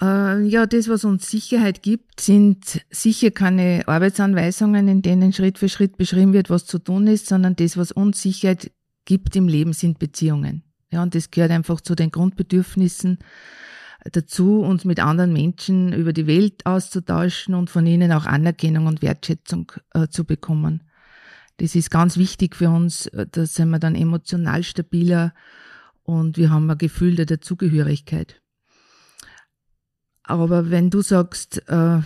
Äh, 0.00 0.42
ja, 0.42 0.66
das, 0.66 0.88
was 0.88 1.04
uns 1.04 1.30
Sicherheit 1.30 1.82
gibt, 1.82 2.20
sind 2.20 2.84
sicher 2.90 3.30
keine 3.30 3.84
Arbeitsanweisungen, 3.86 4.88
in 4.88 5.02
denen 5.02 5.32
Schritt 5.32 5.58
für 5.58 5.68
Schritt 5.68 5.96
beschrieben 5.96 6.32
wird, 6.32 6.50
was 6.50 6.66
zu 6.66 6.78
tun 6.78 7.06
ist, 7.06 7.26
sondern 7.26 7.56
das, 7.56 7.76
was 7.76 7.92
uns 7.92 8.20
Sicherheit 8.20 8.72
gibt 9.04 9.36
im 9.36 9.48
Leben, 9.48 9.72
sind 9.72 9.98
Beziehungen. 9.98 10.64
Ja, 10.90 11.02
und 11.02 11.14
das 11.14 11.30
gehört 11.30 11.50
einfach 11.50 11.80
zu 11.80 11.94
den 11.94 12.10
Grundbedürfnissen 12.10 13.18
dazu, 14.12 14.60
uns 14.60 14.84
mit 14.84 15.00
anderen 15.00 15.32
Menschen 15.32 15.92
über 15.92 16.12
die 16.12 16.26
Welt 16.26 16.66
auszutauschen 16.66 17.54
und 17.54 17.70
von 17.70 17.86
ihnen 17.86 18.12
auch 18.12 18.26
Anerkennung 18.26 18.86
und 18.86 19.02
Wertschätzung 19.02 19.72
äh, 19.92 20.08
zu 20.08 20.24
bekommen. 20.24 20.84
Das 21.58 21.74
ist 21.74 21.90
ganz 21.90 22.16
wichtig 22.16 22.56
für 22.56 22.68
uns, 22.68 23.06
äh, 23.08 23.26
da 23.30 23.46
sind 23.46 23.70
wir 23.70 23.78
dann 23.78 23.94
emotional 23.94 24.62
stabiler 24.62 25.34
und 26.02 26.36
wir 26.36 26.50
haben 26.50 26.70
ein 26.70 26.78
Gefühl 26.78 27.14
der 27.14 27.26
Dazugehörigkeit. 27.26 28.42
Aber 30.24 30.70
wenn 30.70 30.90
du 30.90 31.02
sagst, 31.02 31.68
äh, 31.68 32.00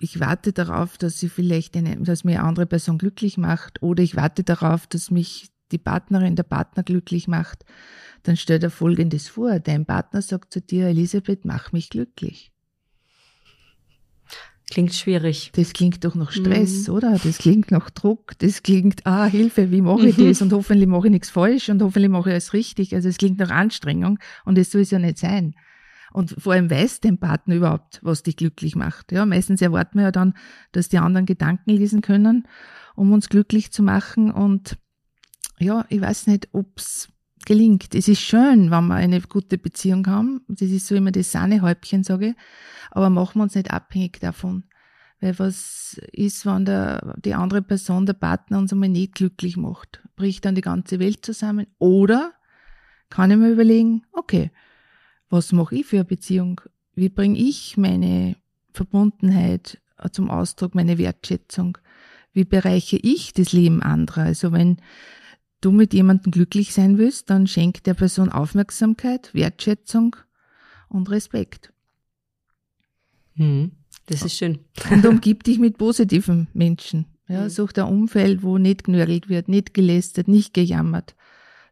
ich 0.00 0.20
warte 0.20 0.52
darauf, 0.52 0.96
dass 0.96 1.18
sie 1.18 1.28
vielleicht 1.28 1.76
eine, 1.76 1.96
dass 1.98 2.24
mir 2.24 2.38
eine 2.38 2.48
andere 2.48 2.66
Person 2.66 2.98
glücklich 2.98 3.36
macht, 3.36 3.82
oder 3.82 4.02
ich 4.02 4.16
warte 4.16 4.44
darauf, 4.44 4.86
dass 4.86 5.10
mich 5.10 5.50
die 5.72 5.78
Partnerin, 5.78 6.36
der 6.36 6.42
Partner 6.44 6.82
glücklich 6.82 7.28
macht, 7.28 7.64
dann 8.22 8.36
stell 8.36 8.58
dir 8.58 8.70
Folgendes 8.70 9.28
vor. 9.28 9.60
Dein 9.60 9.86
Partner 9.86 10.22
sagt 10.22 10.52
zu 10.52 10.60
dir, 10.60 10.86
Elisabeth, 10.88 11.44
mach 11.44 11.72
mich 11.72 11.90
glücklich. 11.90 12.50
Klingt 14.70 14.94
schwierig. 14.94 15.50
Das 15.54 15.72
klingt 15.72 16.04
doch 16.04 16.14
nach 16.14 16.30
Stress, 16.30 16.86
mhm. 16.86 16.94
oder? 16.94 17.18
Das 17.22 17.38
klingt 17.38 17.72
nach 17.72 17.90
Druck. 17.90 18.38
Das 18.38 18.62
klingt, 18.62 19.04
ah, 19.04 19.26
Hilfe, 19.26 19.72
wie 19.72 19.80
mache 19.80 20.08
ich 20.08 20.16
mhm. 20.16 20.28
das? 20.28 20.42
Und 20.42 20.52
hoffentlich 20.52 20.88
mache 20.88 21.08
ich 21.08 21.10
nichts 21.10 21.30
falsch 21.30 21.68
und 21.70 21.82
hoffentlich 21.82 22.10
mache 22.10 22.30
ich 22.30 22.34
alles 22.34 22.52
richtig. 22.52 22.94
Also 22.94 23.08
es 23.08 23.16
klingt 23.16 23.40
nach 23.40 23.50
Anstrengung 23.50 24.20
und 24.44 24.56
das 24.56 24.70
soll 24.70 24.82
es 24.82 24.92
ja 24.92 25.00
nicht 25.00 25.18
sein. 25.18 25.54
Und 26.12 26.34
vor 26.38 26.54
allem 26.54 26.70
weiß 26.70 27.00
dein 27.00 27.18
Partner 27.18 27.54
überhaupt, 27.54 28.00
was 28.02 28.22
dich 28.22 28.36
glücklich 28.36 28.76
macht. 28.76 29.12
Ja, 29.12 29.26
meistens 29.26 29.62
erwarten 29.62 29.98
wir 29.98 30.04
ja 30.04 30.12
dann, 30.12 30.34
dass 30.72 30.88
die 30.88 30.98
anderen 30.98 31.26
Gedanken 31.26 31.70
lesen 31.70 32.00
können, 32.00 32.48
um 32.96 33.12
uns 33.12 33.28
glücklich 33.28 33.72
zu 33.72 33.82
machen. 33.82 34.30
Und 34.30 34.76
ja, 35.58 35.86
ich 35.88 36.00
weiß 36.00 36.26
nicht, 36.26 36.48
ob's 36.52 37.08
gelingt. 37.46 37.94
Es 37.94 38.08
ist 38.08 38.20
schön, 38.20 38.70
wenn 38.70 38.86
wir 38.88 38.94
eine 38.94 39.20
gute 39.20 39.58
Beziehung 39.58 40.06
haben. 40.06 40.42
Das 40.48 40.68
ist 40.68 40.86
so 40.86 40.94
immer 40.94 41.12
das 41.12 41.32
Sahnehäubchen, 41.32 42.02
sage 42.02 42.28
ich. 42.28 42.34
Aber 42.90 43.10
machen 43.10 43.38
wir 43.38 43.44
uns 43.44 43.54
nicht 43.54 43.70
abhängig 43.70 44.20
davon. 44.20 44.64
Weil 45.20 45.38
was 45.38 46.00
ist, 46.12 46.46
wenn 46.46 46.64
der, 46.64 47.16
die 47.24 47.34
andere 47.34 47.62
Person, 47.62 48.06
der 48.06 48.14
Partner 48.14 48.58
uns 48.58 48.72
einmal 48.72 48.88
nicht 48.88 49.14
glücklich 49.14 49.56
macht? 49.56 50.02
Bricht 50.16 50.44
dann 50.44 50.54
die 50.54 50.62
ganze 50.62 50.98
Welt 50.98 51.24
zusammen? 51.24 51.66
Oder 51.78 52.32
kann 53.10 53.30
ich 53.30 53.36
mir 53.36 53.50
überlegen, 53.50 54.04
okay, 54.12 54.50
was 55.30 55.52
mache 55.52 55.76
ich 55.76 55.86
für 55.86 55.96
eine 55.96 56.04
Beziehung? 56.04 56.60
Wie 56.94 57.08
bringe 57.08 57.38
ich 57.38 57.76
meine 57.76 58.36
Verbundenheit 58.72 59.80
zum 60.12 60.28
Ausdruck, 60.28 60.74
meine 60.74 60.98
Wertschätzung? 60.98 61.78
Wie 62.32 62.44
bereiche 62.44 62.96
ich 62.96 63.32
das 63.32 63.52
Leben 63.52 63.82
anderer? 63.82 64.24
Also 64.24 64.52
wenn 64.52 64.78
du 65.60 65.70
mit 65.70 65.94
jemandem 65.94 66.32
glücklich 66.32 66.74
sein 66.74 66.98
willst, 66.98 67.30
dann 67.30 67.46
schenk 67.46 67.84
der 67.84 67.94
Person 67.94 68.30
Aufmerksamkeit, 68.30 69.32
Wertschätzung 69.32 70.16
und 70.88 71.10
Respekt. 71.10 71.72
Mhm, 73.34 73.72
das 74.06 74.22
ist 74.22 74.36
schön. 74.36 74.58
Und 74.90 75.06
umgib 75.06 75.44
dich 75.44 75.58
mit 75.58 75.78
positiven 75.78 76.48
Menschen. 76.52 77.06
Ja, 77.28 77.44
mhm. 77.44 77.48
such 77.50 77.72
ein 77.76 77.84
Umfeld, 77.84 78.42
wo 78.42 78.58
nicht 78.58 78.84
genörgelt 78.84 79.28
wird, 79.28 79.48
nicht 79.48 79.74
gelästert, 79.74 80.26
nicht 80.26 80.54
gejammert, 80.54 81.14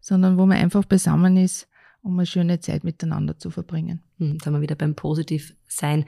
sondern 0.00 0.38
wo 0.38 0.46
man 0.46 0.58
einfach 0.58 0.84
beisammen 0.84 1.36
ist 1.36 1.67
um 2.02 2.18
eine 2.18 2.26
schöne 2.26 2.60
Zeit 2.60 2.84
miteinander 2.84 3.38
zu 3.38 3.50
verbringen. 3.50 4.02
Hm, 4.18 4.38
sind 4.40 4.52
wir 4.52 4.60
wieder 4.60 4.74
beim 4.74 4.94
Positivsein. 4.94 6.04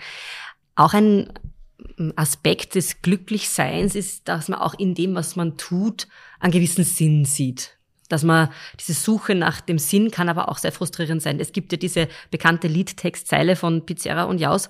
Auch 0.74 0.94
ein 0.94 1.32
hm, 1.96 2.12
Aspekt 2.16 2.74
des 2.74 3.02
Glücklichseins 3.02 3.94
ist, 3.94 4.28
dass 4.28 4.48
man 4.48 4.60
auch 4.60 4.74
in 4.74 4.94
dem, 4.94 5.14
was 5.14 5.36
man 5.36 5.56
tut, 5.56 6.08
einen 6.38 6.52
gewissen 6.52 6.84
Sinn 6.84 7.24
sieht. 7.24 7.76
Dass 8.08 8.24
man 8.24 8.48
diese 8.78 8.94
Suche 8.94 9.34
nach 9.34 9.60
dem 9.60 9.78
Sinn 9.78 10.10
kann 10.10 10.28
aber 10.28 10.48
auch 10.48 10.58
sehr 10.58 10.72
frustrierend 10.72 11.22
sein. 11.22 11.38
Es 11.38 11.52
gibt 11.52 11.70
ja 11.72 11.78
diese 11.78 12.08
bekannte 12.30 12.66
Liedtextzeile 12.66 13.54
von 13.56 13.86
Pizarra 13.86 14.24
und 14.24 14.38
Jaus. 14.38 14.68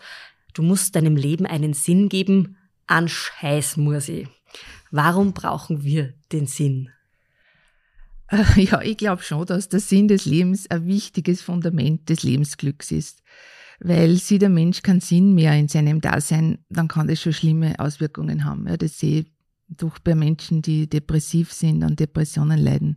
Du 0.53 0.63
musst 0.63 0.97
deinem 0.97 1.17
Leben 1.17 1.47
einen 1.47 1.73
Sinn 1.73 2.09
geben, 2.09 2.57
an 2.87 3.09
Scheiß, 3.09 3.77
Mursi. 3.77 4.27
Warum 4.91 5.33
brauchen 5.33 5.85
wir 5.85 6.13
den 6.33 6.47
Sinn? 6.47 6.91
Ja, 8.57 8.81
ich 8.83 8.97
glaube 8.97 9.23
schon, 9.23 9.47
dass 9.47 9.69
der 9.69 9.81
Sinn 9.81 10.09
des 10.09 10.25
Lebens 10.25 10.71
ein 10.71 10.87
wichtiges 10.87 11.43
Fundament 11.43 12.09
des 12.09 12.23
Lebensglücks 12.23 12.91
ist. 12.91 13.23
Weil 13.81 14.17
sie 14.17 14.39
der 14.39 14.51
Mensch 14.51 14.83
keinen 14.83 15.01
Sinn 15.01 15.35
mehr 15.35 15.55
in 15.55 15.69
seinem 15.69 16.01
Dasein, 16.01 16.59
dann 16.69 16.89
kann 16.89 17.09
das 17.09 17.21
schon 17.21 17.33
schlimme 17.33 17.79
Auswirkungen 17.79 18.45
haben. 18.45 18.69
Ja, 18.69 18.77
das 18.77 18.99
sehe 18.99 19.21
ich 19.21 19.33
durch 19.69 19.99
bei 20.01 20.15
Menschen, 20.15 20.63
die 20.63 20.89
depressiv 20.89 21.53
sind, 21.53 21.83
und 21.85 21.99
Depressionen 21.99 22.59
leiden. 22.59 22.97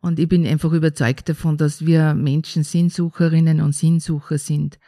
Und 0.00 0.18
ich 0.18 0.28
bin 0.28 0.46
einfach 0.46 0.72
überzeugt 0.72 1.28
davon, 1.28 1.56
dass 1.56 1.84
wir 1.84 2.14
Menschen 2.14 2.62
Sinnsucherinnen 2.62 3.60
und 3.60 3.74
Sinnsucher 3.74 4.38
sind. 4.38 4.78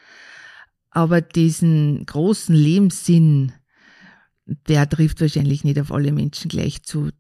Aber 0.91 1.21
diesen 1.21 2.07
großen 2.07 2.55
Lebenssinn, 2.55 3.53
der 4.47 4.89
trifft 4.89 5.21
wahrscheinlich 5.21 5.65
nicht 5.65 5.81
auf 5.81 5.93
alle 5.93 6.13
Menschen 6.13 6.49
gleich 6.49 6.83
zu 6.83 7.11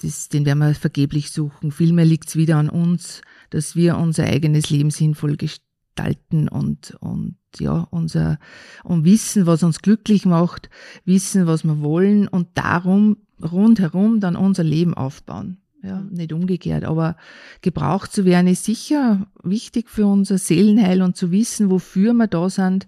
das, 0.00 0.28
den 0.28 0.46
werden 0.46 0.58
wir 0.58 0.74
vergeblich 0.74 1.30
suchen. 1.30 1.70
Vielmehr 1.70 2.04
liegt 2.04 2.28
es 2.28 2.36
wieder 2.36 2.56
an 2.56 2.68
uns, 2.68 3.22
dass 3.50 3.76
wir 3.76 3.98
unser 3.98 4.24
eigenes 4.24 4.70
Leben 4.70 4.90
sinnvoll 4.90 5.36
gestalten 5.36 6.48
und, 6.48 6.96
und 7.00 7.36
ja, 7.58 7.86
unser, 7.90 8.38
und 8.84 9.04
wissen, 9.04 9.46
was 9.46 9.62
uns 9.62 9.82
glücklich 9.82 10.24
macht, 10.24 10.70
wissen, 11.04 11.46
was 11.46 11.64
wir 11.64 11.80
wollen 11.82 12.28
und 12.28 12.48
darum 12.54 13.18
rundherum 13.42 14.20
dann 14.20 14.36
unser 14.36 14.64
Leben 14.64 14.94
aufbauen. 14.94 15.58
Ja, 15.84 16.00
nicht 16.00 16.32
umgekehrt, 16.32 16.84
aber 16.84 17.16
gebraucht 17.60 18.12
zu 18.12 18.24
werden 18.24 18.46
ist 18.46 18.64
sicher 18.64 19.26
wichtig 19.42 19.90
für 19.90 20.06
unser 20.06 20.38
Seelenheil 20.38 21.02
und 21.02 21.16
zu 21.16 21.32
wissen, 21.32 21.70
wofür 21.70 22.14
wir 22.14 22.28
da 22.28 22.48
sind, 22.48 22.86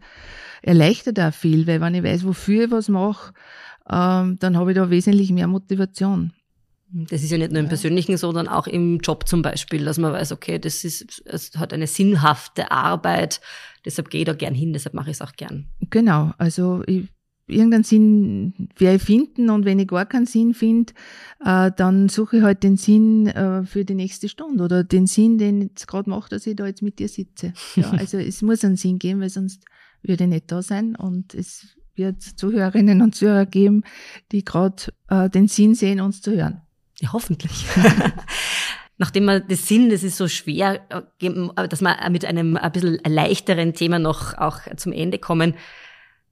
erleichtert 0.62 1.18
auch 1.18 1.34
viel, 1.34 1.66
weil 1.66 1.80
wenn 1.80 1.96
ich 1.96 2.04
weiß, 2.04 2.24
wofür 2.24 2.66
ich 2.66 2.70
was 2.70 2.88
mache, 2.88 3.34
ähm, 3.90 4.38
dann 4.38 4.56
habe 4.56 4.70
ich 4.70 4.76
da 4.76 4.90
wesentlich 4.90 5.32
mehr 5.32 5.48
Motivation. 5.48 6.32
Das 6.96 7.24
ist 7.24 7.30
ja 7.32 7.38
nicht 7.38 7.50
nur 7.50 7.60
im 7.60 7.68
Persönlichen, 7.68 8.16
sondern 8.16 8.46
auch 8.46 8.68
im 8.68 8.98
Job 8.98 9.26
zum 9.26 9.42
Beispiel, 9.42 9.84
dass 9.84 9.98
man 9.98 10.12
weiß, 10.12 10.30
okay, 10.30 10.60
das 10.60 10.84
ist, 10.84 11.22
es 11.26 11.50
hat 11.56 11.72
eine 11.72 11.88
sinnhafte 11.88 12.70
Arbeit, 12.70 13.40
deshalb 13.84 14.10
gehe 14.10 14.20
ich 14.20 14.26
da 14.26 14.32
gern 14.32 14.54
hin, 14.54 14.72
deshalb 14.72 14.94
mache 14.94 15.10
ich 15.10 15.16
es 15.16 15.20
auch 15.20 15.32
gern. 15.32 15.66
Genau, 15.90 16.32
also 16.38 16.84
ich, 16.86 17.08
irgendeinen 17.48 17.82
Sinn 17.82 18.68
werde 18.76 18.96
ich 18.96 19.02
finden 19.02 19.50
und 19.50 19.64
wenn 19.64 19.80
ich 19.80 19.88
gar 19.88 20.06
keinen 20.06 20.26
Sinn 20.26 20.54
finde, 20.54 20.92
äh, 21.44 21.72
dann 21.76 22.08
suche 22.08 22.38
ich 22.38 22.42
halt 22.44 22.62
den 22.62 22.76
Sinn 22.76 23.26
äh, 23.26 23.64
für 23.64 23.84
die 23.84 23.96
nächste 23.96 24.28
Stunde 24.28 24.62
oder 24.62 24.84
den 24.84 25.08
Sinn, 25.08 25.36
den 25.36 25.62
ich 25.62 25.68
jetzt 25.70 25.88
gerade 25.88 26.08
mache, 26.08 26.30
dass 26.30 26.46
ich 26.46 26.54
da 26.54 26.64
jetzt 26.66 26.82
mit 26.82 27.00
dir 27.00 27.08
sitze. 27.08 27.54
Ja, 27.74 27.90
also 27.98 28.18
es 28.18 28.40
muss 28.40 28.64
einen 28.64 28.76
Sinn 28.76 29.00
geben, 29.00 29.20
weil 29.20 29.30
sonst 29.30 29.64
würde 30.02 30.24
ich 30.24 30.30
nicht 30.30 30.52
da 30.52 30.62
sein 30.62 30.94
und 30.94 31.34
es 31.34 31.76
wird 31.96 32.22
Zuhörerinnen 32.22 33.02
und 33.02 33.14
Zuhörer 33.14 33.46
geben, 33.46 33.82
die 34.32 34.44
gerade 34.44 34.92
äh, 35.08 35.28
den 35.28 35.48
Sinn 35.48 35.74
sehen, 35.74 36.00
uns 36.00 36.22
zu 36.22 36.32
hören. 36.32 36.60
Ja, 37.00 37.12
hoffentlich. 37.12 37.66
Nachdem 38.98 39.24
man 39.24 39.42
das 39.48 39.66
Sinn, 39.66 39.90
das 39.90 40.04
ist 40.04 40.16
so 40.16 40.28
schwer, 40.28 40.86
äh, 40.90 41.68
dass 41.68 41.80
wir 41.80 42.10
mit 42.10 42.24
einem 42.24 42.56
ein 42.56 42.72
bisschen 42.72 43.00
leichteren 43.04 43.74
Thema 43.74 43.98
noch 43.98 44.38
auch 44.38 44.60
zum 44.76 44.92
Ende 44.92 45.18
kommen. 45.18 45.54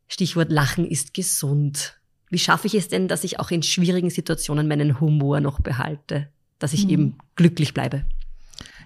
Stichwort 0.08 0.52
Lachen 0.52 0.86
ist 0.86 1.14
gesund. 1.14 1.98
Wie 2.30 2.38
schaffe 2.38 2.66
ich 2.66 2.74
es 2.74 2.88
denn, 2.88 3.08
dass 3.08 3.24
ich 3.24 3.40
auch 3.40 3.50
in 3.50 3.62
schwierigen 3.62 4.10
Situationen 4.10 4.68
meinen 4.68 5.00
Humor 5.00 5.40
noch 5.40 5.60
behalte? 5.60 6.28
Dass 6.58 6.72
ich 6.72 6.84
mhm. 6.84 6.90
eben 6.90 7.18
glücklich 7.34 7.74
bleibe? 7.74 8.04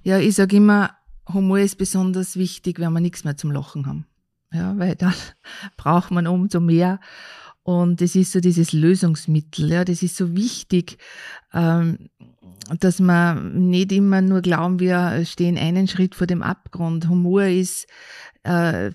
Ja, 0.03 0.19
ich 0.19 0.35
sage 0.35 0.57
immer, 0.57 0.97
Humor 1.33 1.59
ist 1.59 1.77
besonders 1.77 2.37
wichtig, 2.37 2.79
wenn 2.79 2.93
wir 2.93 3.01
nichts 3.01 3.25
mehr 3.25 3.37
zum 3.37 3.51
Lachen 3.51 3.87
haben. 3.87 4.07
Ja, 4.53 4.79
weil 4.79 4.95
dann 4.95 5.15
braucht 5.77 6.11
man 6.11 6.27
umso 6.27 6.61
mehr. 6.61 7.01
Und 7.67 8.01
es 8.01 8.15
ist 8.15 8.31
so 8.31 8.39
dieses 8.39 8.73
Lösungsmittel, 8.73 9.69
ja, 9.69 9.85
das 9.85 10.05
ist 10.05 10.17
so 10.17 10.37
wichtig, 10.37 10.99
ähm, 11.53 12.11
dass 12.79 13.01
man 13.01 13.71
nicht 13.71 13.91
immer 13.91 14.21
nur 14.21 14.41
glauben, 14.41 14.79
wir 14.79 15.25
stehen 15.25 15.59
einen 15.59 15.89
Schritt 15.89 16.15
vor 16.15 16.29
dem 16.29 16.45
Abgrund. 16.45 17.09
Humor 17.09 17.43
ist 17.43 17.89
äh, 18.45 18.93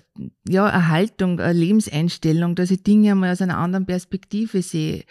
ja 0.48 0.64
eine 0.64 0.88
Haltung, 0.88 1.38
eine 1.38 1.52
Lebenseinstellung, 1.52 2.54
dass 2.54 2.70
ich 2.70 2.82
Dinge 2.82 3.10
einmal 3.10 3.32
aus 3.32 3.42
einer 3.42 3.58
anderen 3.58 3.84
Perspektive 3.84 4.62
sehe. 4.62 5.04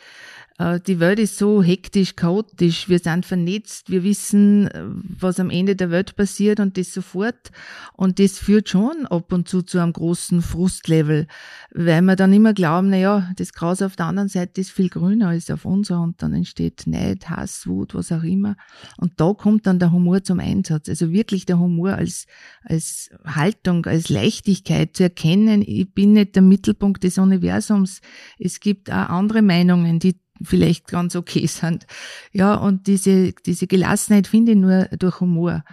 Äh, 0.61 0.79
die 0.79 0.99
Welt 0.99 1.19
ist 1.19 1.37
so 1.37 1.63
hektisch, 1.63 2.15
chaotisch, 2.15 2.87
wir 2.87 2.99
sind 2.99 3.25
vernetzt, 3.25 3.89
wir 3.89 4.03
wissen, 4.03 4.67
äh, 4.67 4.83
was 4.85 5.39
am 5.39 5.49
Ende 5.49 5.75
der 5.75 5.89
Welt 5.89 6.15
passiert 6.15 6.59
und 6.59 6.77
das 6.77 6.93
sofort. 6.93 7.51
Und 7.93 8.19
das 8.19 8.37
führt 8.37 8.69
schon 8.69 9.07
ab 9.07 9.33
und 9.33 9.47
zu 9.47 9.63
zu 9.63 9.79
einem 9.79 9.93
großen 9.93 10.41
Frustlevel, 10.41 11.27
weil 11.73 12.01
wir 12.03 12.15
dann 12.15 12.33
immer 12.33 12.53
glauben, 12.53 12.89
na 12.89 12.97
ja, 12.97 13.31
das 13.37 13.53
Gras 13.53 13.81
auf 13.81 13.95
der 13.95 14.05
anderen 14.05 14.29
Seite 14.29 14.61
ist 14.61 14.71
viel 14.71 14.89
grüner 14.89 15.29
als 15.29 15.49
auf 15.49 15.65
unserer 15.65 16.01
und 16.01 16.21
dann 16.21 16.33
entsteht 16.33 16.83
Neid, 16.85 17.29
Hass, 17.29 17.65
Wut, 17.65 17.95
was 17.95 18.11
auch 18.11 18.23
immer. 18.23 18.55
Und 18.97 19.13
da 19.19 19.33
kommt 19.33 19.65
dann 19.65 19.79
der 19.79 19.91
Humor 19.91 20.23
zum 20.23 20.39
Einsatz. 20.39 20.89
Also 20.89 21.11
wirklich 21.11 21.45
der 21.45 21.59
Humor 21.59 21.93
als, 21.93 22.27
als 22.63 23.09
Haltung, 23.25 23.85
als 23.85 24.09
Leichtigkeit 24.09 24.95
zu 24.95 25.03
erkennen, 25.03 25.63
ich 25.65 25.91
bin 25.93 26.13
nicht 26.13 26.35
der 26.35 26.43
Mittelpunkt 26.43 27.03
des 27.03 27.17
Universums. 27.17 28.01
Es 28.37 28.59
gibt 28.59 28.91
auch 28.91 29.09
andere 29.09 29.41
Meinungen, 29.41 29.99
die 29.99 30.19
vielleicht 30.43 30.87
ganz 30.87 31.15
okay 31.15 31.45
sind. 31.47 31.85
Ja, 32.31 32.55
und 32.55 32.87
diese, 32.87 33.33
diese 33.45 33.67
Gelassenheit 33.67 34.27
finde 34.27 34.53
ich 34.53 34.57
nur 34.57 34.85
durch 34.97 35.19
Humor. 35.19 35.63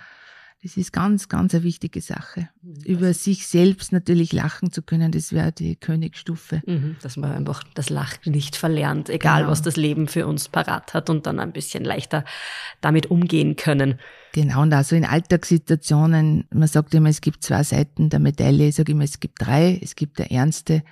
Das 0.62 0.76
ist 0.76 0.92
ganz, 0.92 1.28
ganz 1.28 1.54
eine 1.54 1.62
wichtige 1.62 2.00
Sache. 2.00 2.48
Mhm. 2.62 2.82
Über 2.84 3.14
sich 3.14 3.46
selbst 3.46 3.92
natürlich 3.92 4.32
lachen 4.32 4.72
zu 4.72 4.82
können, 4.82 5.12
das 5.12 5.32
wäre 5.32 5.52
die 5.52 5.76
Königsstufe. 5.76 6.62
Mhm, 6.66 6.96
dass 7.00 7.16
man 7.16 7.30
einfach 7.30 7.62
das 7.74 7.90
Lachen 7.90 8.32
nicht 8.32 8.56
verlernt, 8.56 9.08
egal 9.08 9.42
genau. 9.42 9.52
was 9.52 9.62
das 9.62 9.76
Leben 9.76 10.08
für 10.08 10.26
uns 10.26 10.48
parat 10.48 10.94
hat 10.94 11.10
und 11.10 11.26
dann 11.26 11.38
ein 11.38 11.52
bisschen 11.52 11.84
leichter 11.84 12.24
damit 12.80 13.06
umgehen 13.06 13.54
können. 13.54 14.00
Genau, 14.32 14.62
und 14.62 14.72
also 14.72 14.96
in 14.96 15.04
Alltagssituationen, 15.04 16.48
man 16.52 16.68
sagt 16.68 16.92
immer, 16.92 17.08
es 17.08 17.20
gibt 17.20 17.44
zwei 17.44 17.62
Seiten 17.62 18.10
der 18.10 18.18
Medaille, 18.18 18.68
ich 18.68 18.74
sage 18.74 18.92
immer, 18.92 19.04
es 19.04 19.20
gibt 19.20 19.40
drei, 19.40 19.78
es 19.80 19.94
gibt 19.94 20.18
der 20.18 20.32
ernste, 20.32 20.82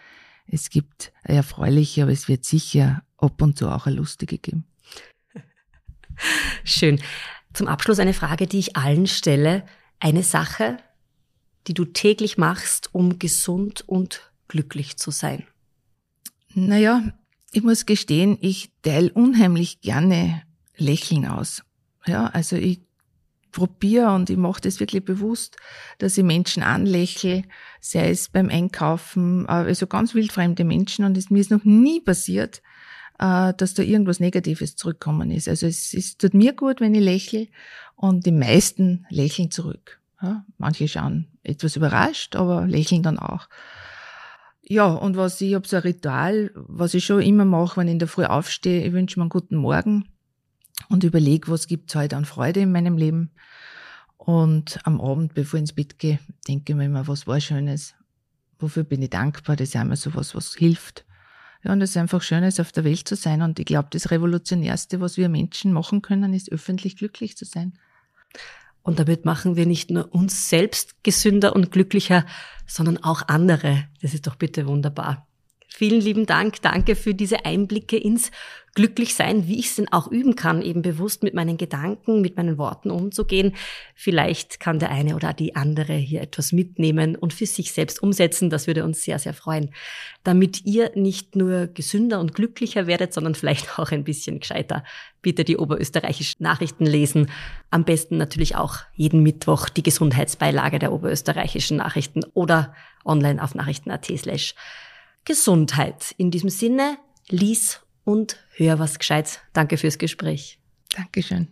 es 0.46 0.70
gibt 0.70 1.12
erfreuliche, 1.24 2.04
aber 2.04 2.12
es 2.12 2.28
wird 2.28 2.44
sicher 2.44 3.02
ab 3.18 3.40
und 3.42 3.58
zu 3.58 3.68
auch 3.68 3.86
eine 3.86 3.96
lustige 3.96 4.38
geben. 4.38 4.64
Schön. 6.64 7.00
Zum 7.52 7.68
Abschluss 7.68 7.98
eine 7.98 8.14
Frage, 8.14 8.46
die 8.46 8.58
ich 8.58 8.76
allen 8.76 9.06
stelle. 9.06 9.64
Eine 9.98 10.22
Sache, 10.22 10.78
die 11.66 11.74
du 11.74 11.84
täglich 11.84 12.38
machst, 12.38 12.94
um 12.94 13.18
gesund 13.18 13.82
und 13.86 14.30
glücklich 14.48 14.96
zu 14.96 15.10
sein. 15.10 15.46
Naja, 16.54 17.02
ich 17.52 17.62
muss 17.62 17.86
gestehen, 17.86 18.38
ich 18.40 18.70
teile 18.82 19.12
unheimlich 19.12 19.80
gerne 19.80 20.42
Lächeln 20.76 21.26
aus. 21.26 21.62
Ja, 22.06 22.26
also 22.26 22.56
ich 22.56 22.80
probiere 23.50 24.14
und 24.14 24.28
ich 24.28 24.36
mache 24.36 24.60
das 24.60 24.80
wirklich 24.80 25.04
bewusst, 25.04 25.56
dass 25.98 26.18
ich 26.18 26.24
Menschen 26.24 26.62
anlächle, 26.62 27.42
sei 27.80 28.10
es 28.10 28.28
beim 28.28 28.50
Einkaufen, 28.50 29.46
also 29.46 29.86
ganz 29.86 30.14
wildfremde 30.14 30.64
Menschen 30.64 31.06
und 31.06 31.16
es 31.16 31.30
mir 31.30 31.40
ist 31.40 31.50
noch 31.50 31.64
nie 31.64 32.00
passiert, 32.00 32.62
äh, 33.18 33.54
dass 33.56 33.74
da 33.74 33.82
irgendwas 33.82 34.20
Negatives 34.20 34.76
zurückkommen 34.76 35.30
ist. 35.30 35.48
Also 35.48 35.66
es, 35.66 35.94
es 35.94 36.16
tut 36.16 36.34
mir 36.34 36.52
gut, 36.52 36.80
wenn 36.80 36.94
ich 36.94 37.02
lächle 37.02 37.48
und 37.94 38.26
die 38.26 38.32
meisten 38.32 39.06
lächeln 39.10 39.50
zurück. 39.50 40.00
Ja, 40.22 40.44
manche 40.58 40.88
schauen 40.88 41.26
etwas 41.42 41.76
überrascht, 41.76 42.36
aber 42.36 42.66
lächeln 42.66 43.02
dann 43.02 43.18
auch. 43.18 43.48
Ja, 44.62 44.86
und 44.86 45.16
was 45.16 45.40
ich 45.40 45.54
habe 45.54 45.68
so 45.68 45.76
ein 45.76 45.82
Ritual, 45.82 46.50
was 46.54 46.94
ich 46.94 47.04
schon 47.04 47.22
immer 47.22 47.44
mache, 47.44 47.76
wenn 47.76 47.86
ich 47.86 47.92
in 47.92 47.98
der 48.00 48.08
Früh 48.08 48.24
aufstehe, 48.24 48.84
ich 48.84 48.92
wünsche 48.92 49.18
mir 49.18 49.24
einen 49.24 49.30
guten 49.30 49.56
Morgen 49.56 50.08
und 50.88 51.04
überlege, 51.04 51.48
was 51.48 51.68
gibt's 51.68 51.94
heute 51.94 52.16
an 52.16 52.24
Freude 52.24 52.60
in 52.60 52.72
meinem 52.72 52.96
Leben. 52.96 53.30
Und 54.16 54.80
am 54.84 55.00
Abend, 55.00 55.34
bevor 55.34 55.58
ich 55.58 55.62
ins 55.62 55.72
Bett 55.72 55.98
gehe, 55.98 56.18
denke 56.48 56.72
ich 56.72 56.76
mir 56.76 56.86
immer, 56.86 57.06
was 57.06 57.28
war 57.28 57.40
Schönes, 57.40 57.94
wofür 58.58 58.82
bin 58.82 59.02
ich 59.02 59.10
dankbar, 59.10 59.54
das 59.54 59.68
ist 59.68 59.76
einmal 59.76 59.96
so 59.96 60.14
was, 60.14 60.34
was 60.34 60.54
hilft. 60.54 61.05
Ja, 61.66 61.72
und 61.72 61.82
es 61.82 61.90
ist 61.90 61.96
einfach 61.96 62.22
schön, 62.22 62.44
auf 62.44 62.70
der 62.70 62.84
Welt 62.84 63.08
zu 63.08 63.16
sein. 63.16 63.42
Und 63.42 63.58
ich 63.58 63.66
glaube, 63.66 63.88
das 63.90 64.12
Revolutionärste, 64.12 65.00
was 65.00 65.16
wir 65.16 65.28
Menschen 65.28 65.72
machen 65.72 66.00
können, 66.00 66.32
ist 66.32 66.52
öffentlich 66.52 66.96
glücklich 66.96 67.36
zu 67.36 67.44
sein. 67.44 67.72
Und 68.82 69.00
damit 69.00 69.24
machen 69.24 69.56
wir 69.56 69.66
nicht 69.66 69.90
nur 69.90 70.14
uns 70.14 70.48
selbst 70.48 71.02
gesünder 71.02 71.56
und 71.56 71.72
glücklicher, 71.72 72.24
sondern 72.68 72.98
auch 72.98 73.26
andere. 73.26 73.88
Das 74.00 74.14
ist 74.14 74.28
doch 74.28 74.36
bitte 74.36 74.68
wunderbar. 74.68 75.26
Vielen 75.66 76.00
lieben 76.00 76.24
Dank. 76.24 76.62
Danke 76.62 76.94
für 76.94 77.14
diese 77.14 77.44
Einblicke 77.44 77.96
ins 77.96 78.30
Glücklichsein, 78.76 79.48
wie 79.48 79.58
ich 79.58 79.68
es 79.68 79.76
denn 79.76 79.90
auch 79.90 80.12
üben 80.12 80.36
kann, 80.36 80.60
eben 80.60 80.82
bewusst 80.82 81.22
mit 81.22 81.32
meinen 81.32 81.56
Gedanken, 81.56 82.20
mit 82.20 82.36
meinen 82.36 82.58
Worten 82.58 82.90
umzugehen. 82.90 83.56
Vielleicht 83.94 84.60
kann 84.60 84.78
der 84.78 84.90
eine 84.90 85.16
oder 85.16 85.32
die 85.32 85.56
andere 85.56 85.94
hier 85.94 86.20
etwas 86.20 86.52
mitnehmen 86.52 87.16
und 87.16 87.32
für 87.32 87.46
sich 87.46 87.72
selbst 87.72 88.02
umsetzen. 88.02 88.50
Das 88.50 88.66
würde 88.66 88.84
uns 88.84 89.02
sehr, 89.02 89.18
sehr 89.18 89.32
freuen. 89.32 89.70
Damit 90.24 90.66
ihr 90.66 90.92
nicht 90.94 91.36
nur 91.36 91.68
gesünder 91.68 92.20
und 92.20 92.34
glücklicher 92.34 92.86
werdet, 92.86 93.14
sondern 93.14 93.34
vielleicht 93.34 93.78
auch 93.78 93.92
ein 93.92 94.04
bisschen 94.04 94.40
gescheiter. 94.40 94.84
Bitte 95.22 95.44
die 95.44 95.56
oberösterreichischen 95.56 96.42
Nachrichten 96.42 96.84
lesen. 96.84 97.30
Am 97.70 97.84
besten 97.84 98.18
natürlich 98.18 98.56
auch 98.56 98.80
jeden 98.92 99.22
Mittwoch 99.22 99.70
die 99.70 99.82
Gesundheitsbeilage 99.82 100.78
der 100.78 100.92
oberösterreichischen 100.92 101.78
Nachrichten 101.78 102.24
oder 102.34 102.74
online 103.06 103.42
auf 103.42 103.54
nachrichten.at 103.54 104.04
slash 104.04 104.54
Gesundheit. 105.24 106.14
In 106.18 106.30
diesem 106.30 106.50
Sinne, 106.50 106.98
lies 107.30 107.80
und 108.06 108.38
hör 108.54 108.78
was 108.78 108.98
Gescheites. 108.98 109.40
Danke 109.52 109.76
fürs 109.76 109.98
Gespräch. 109.98 110.58
Dankeschön. 110.96 111.48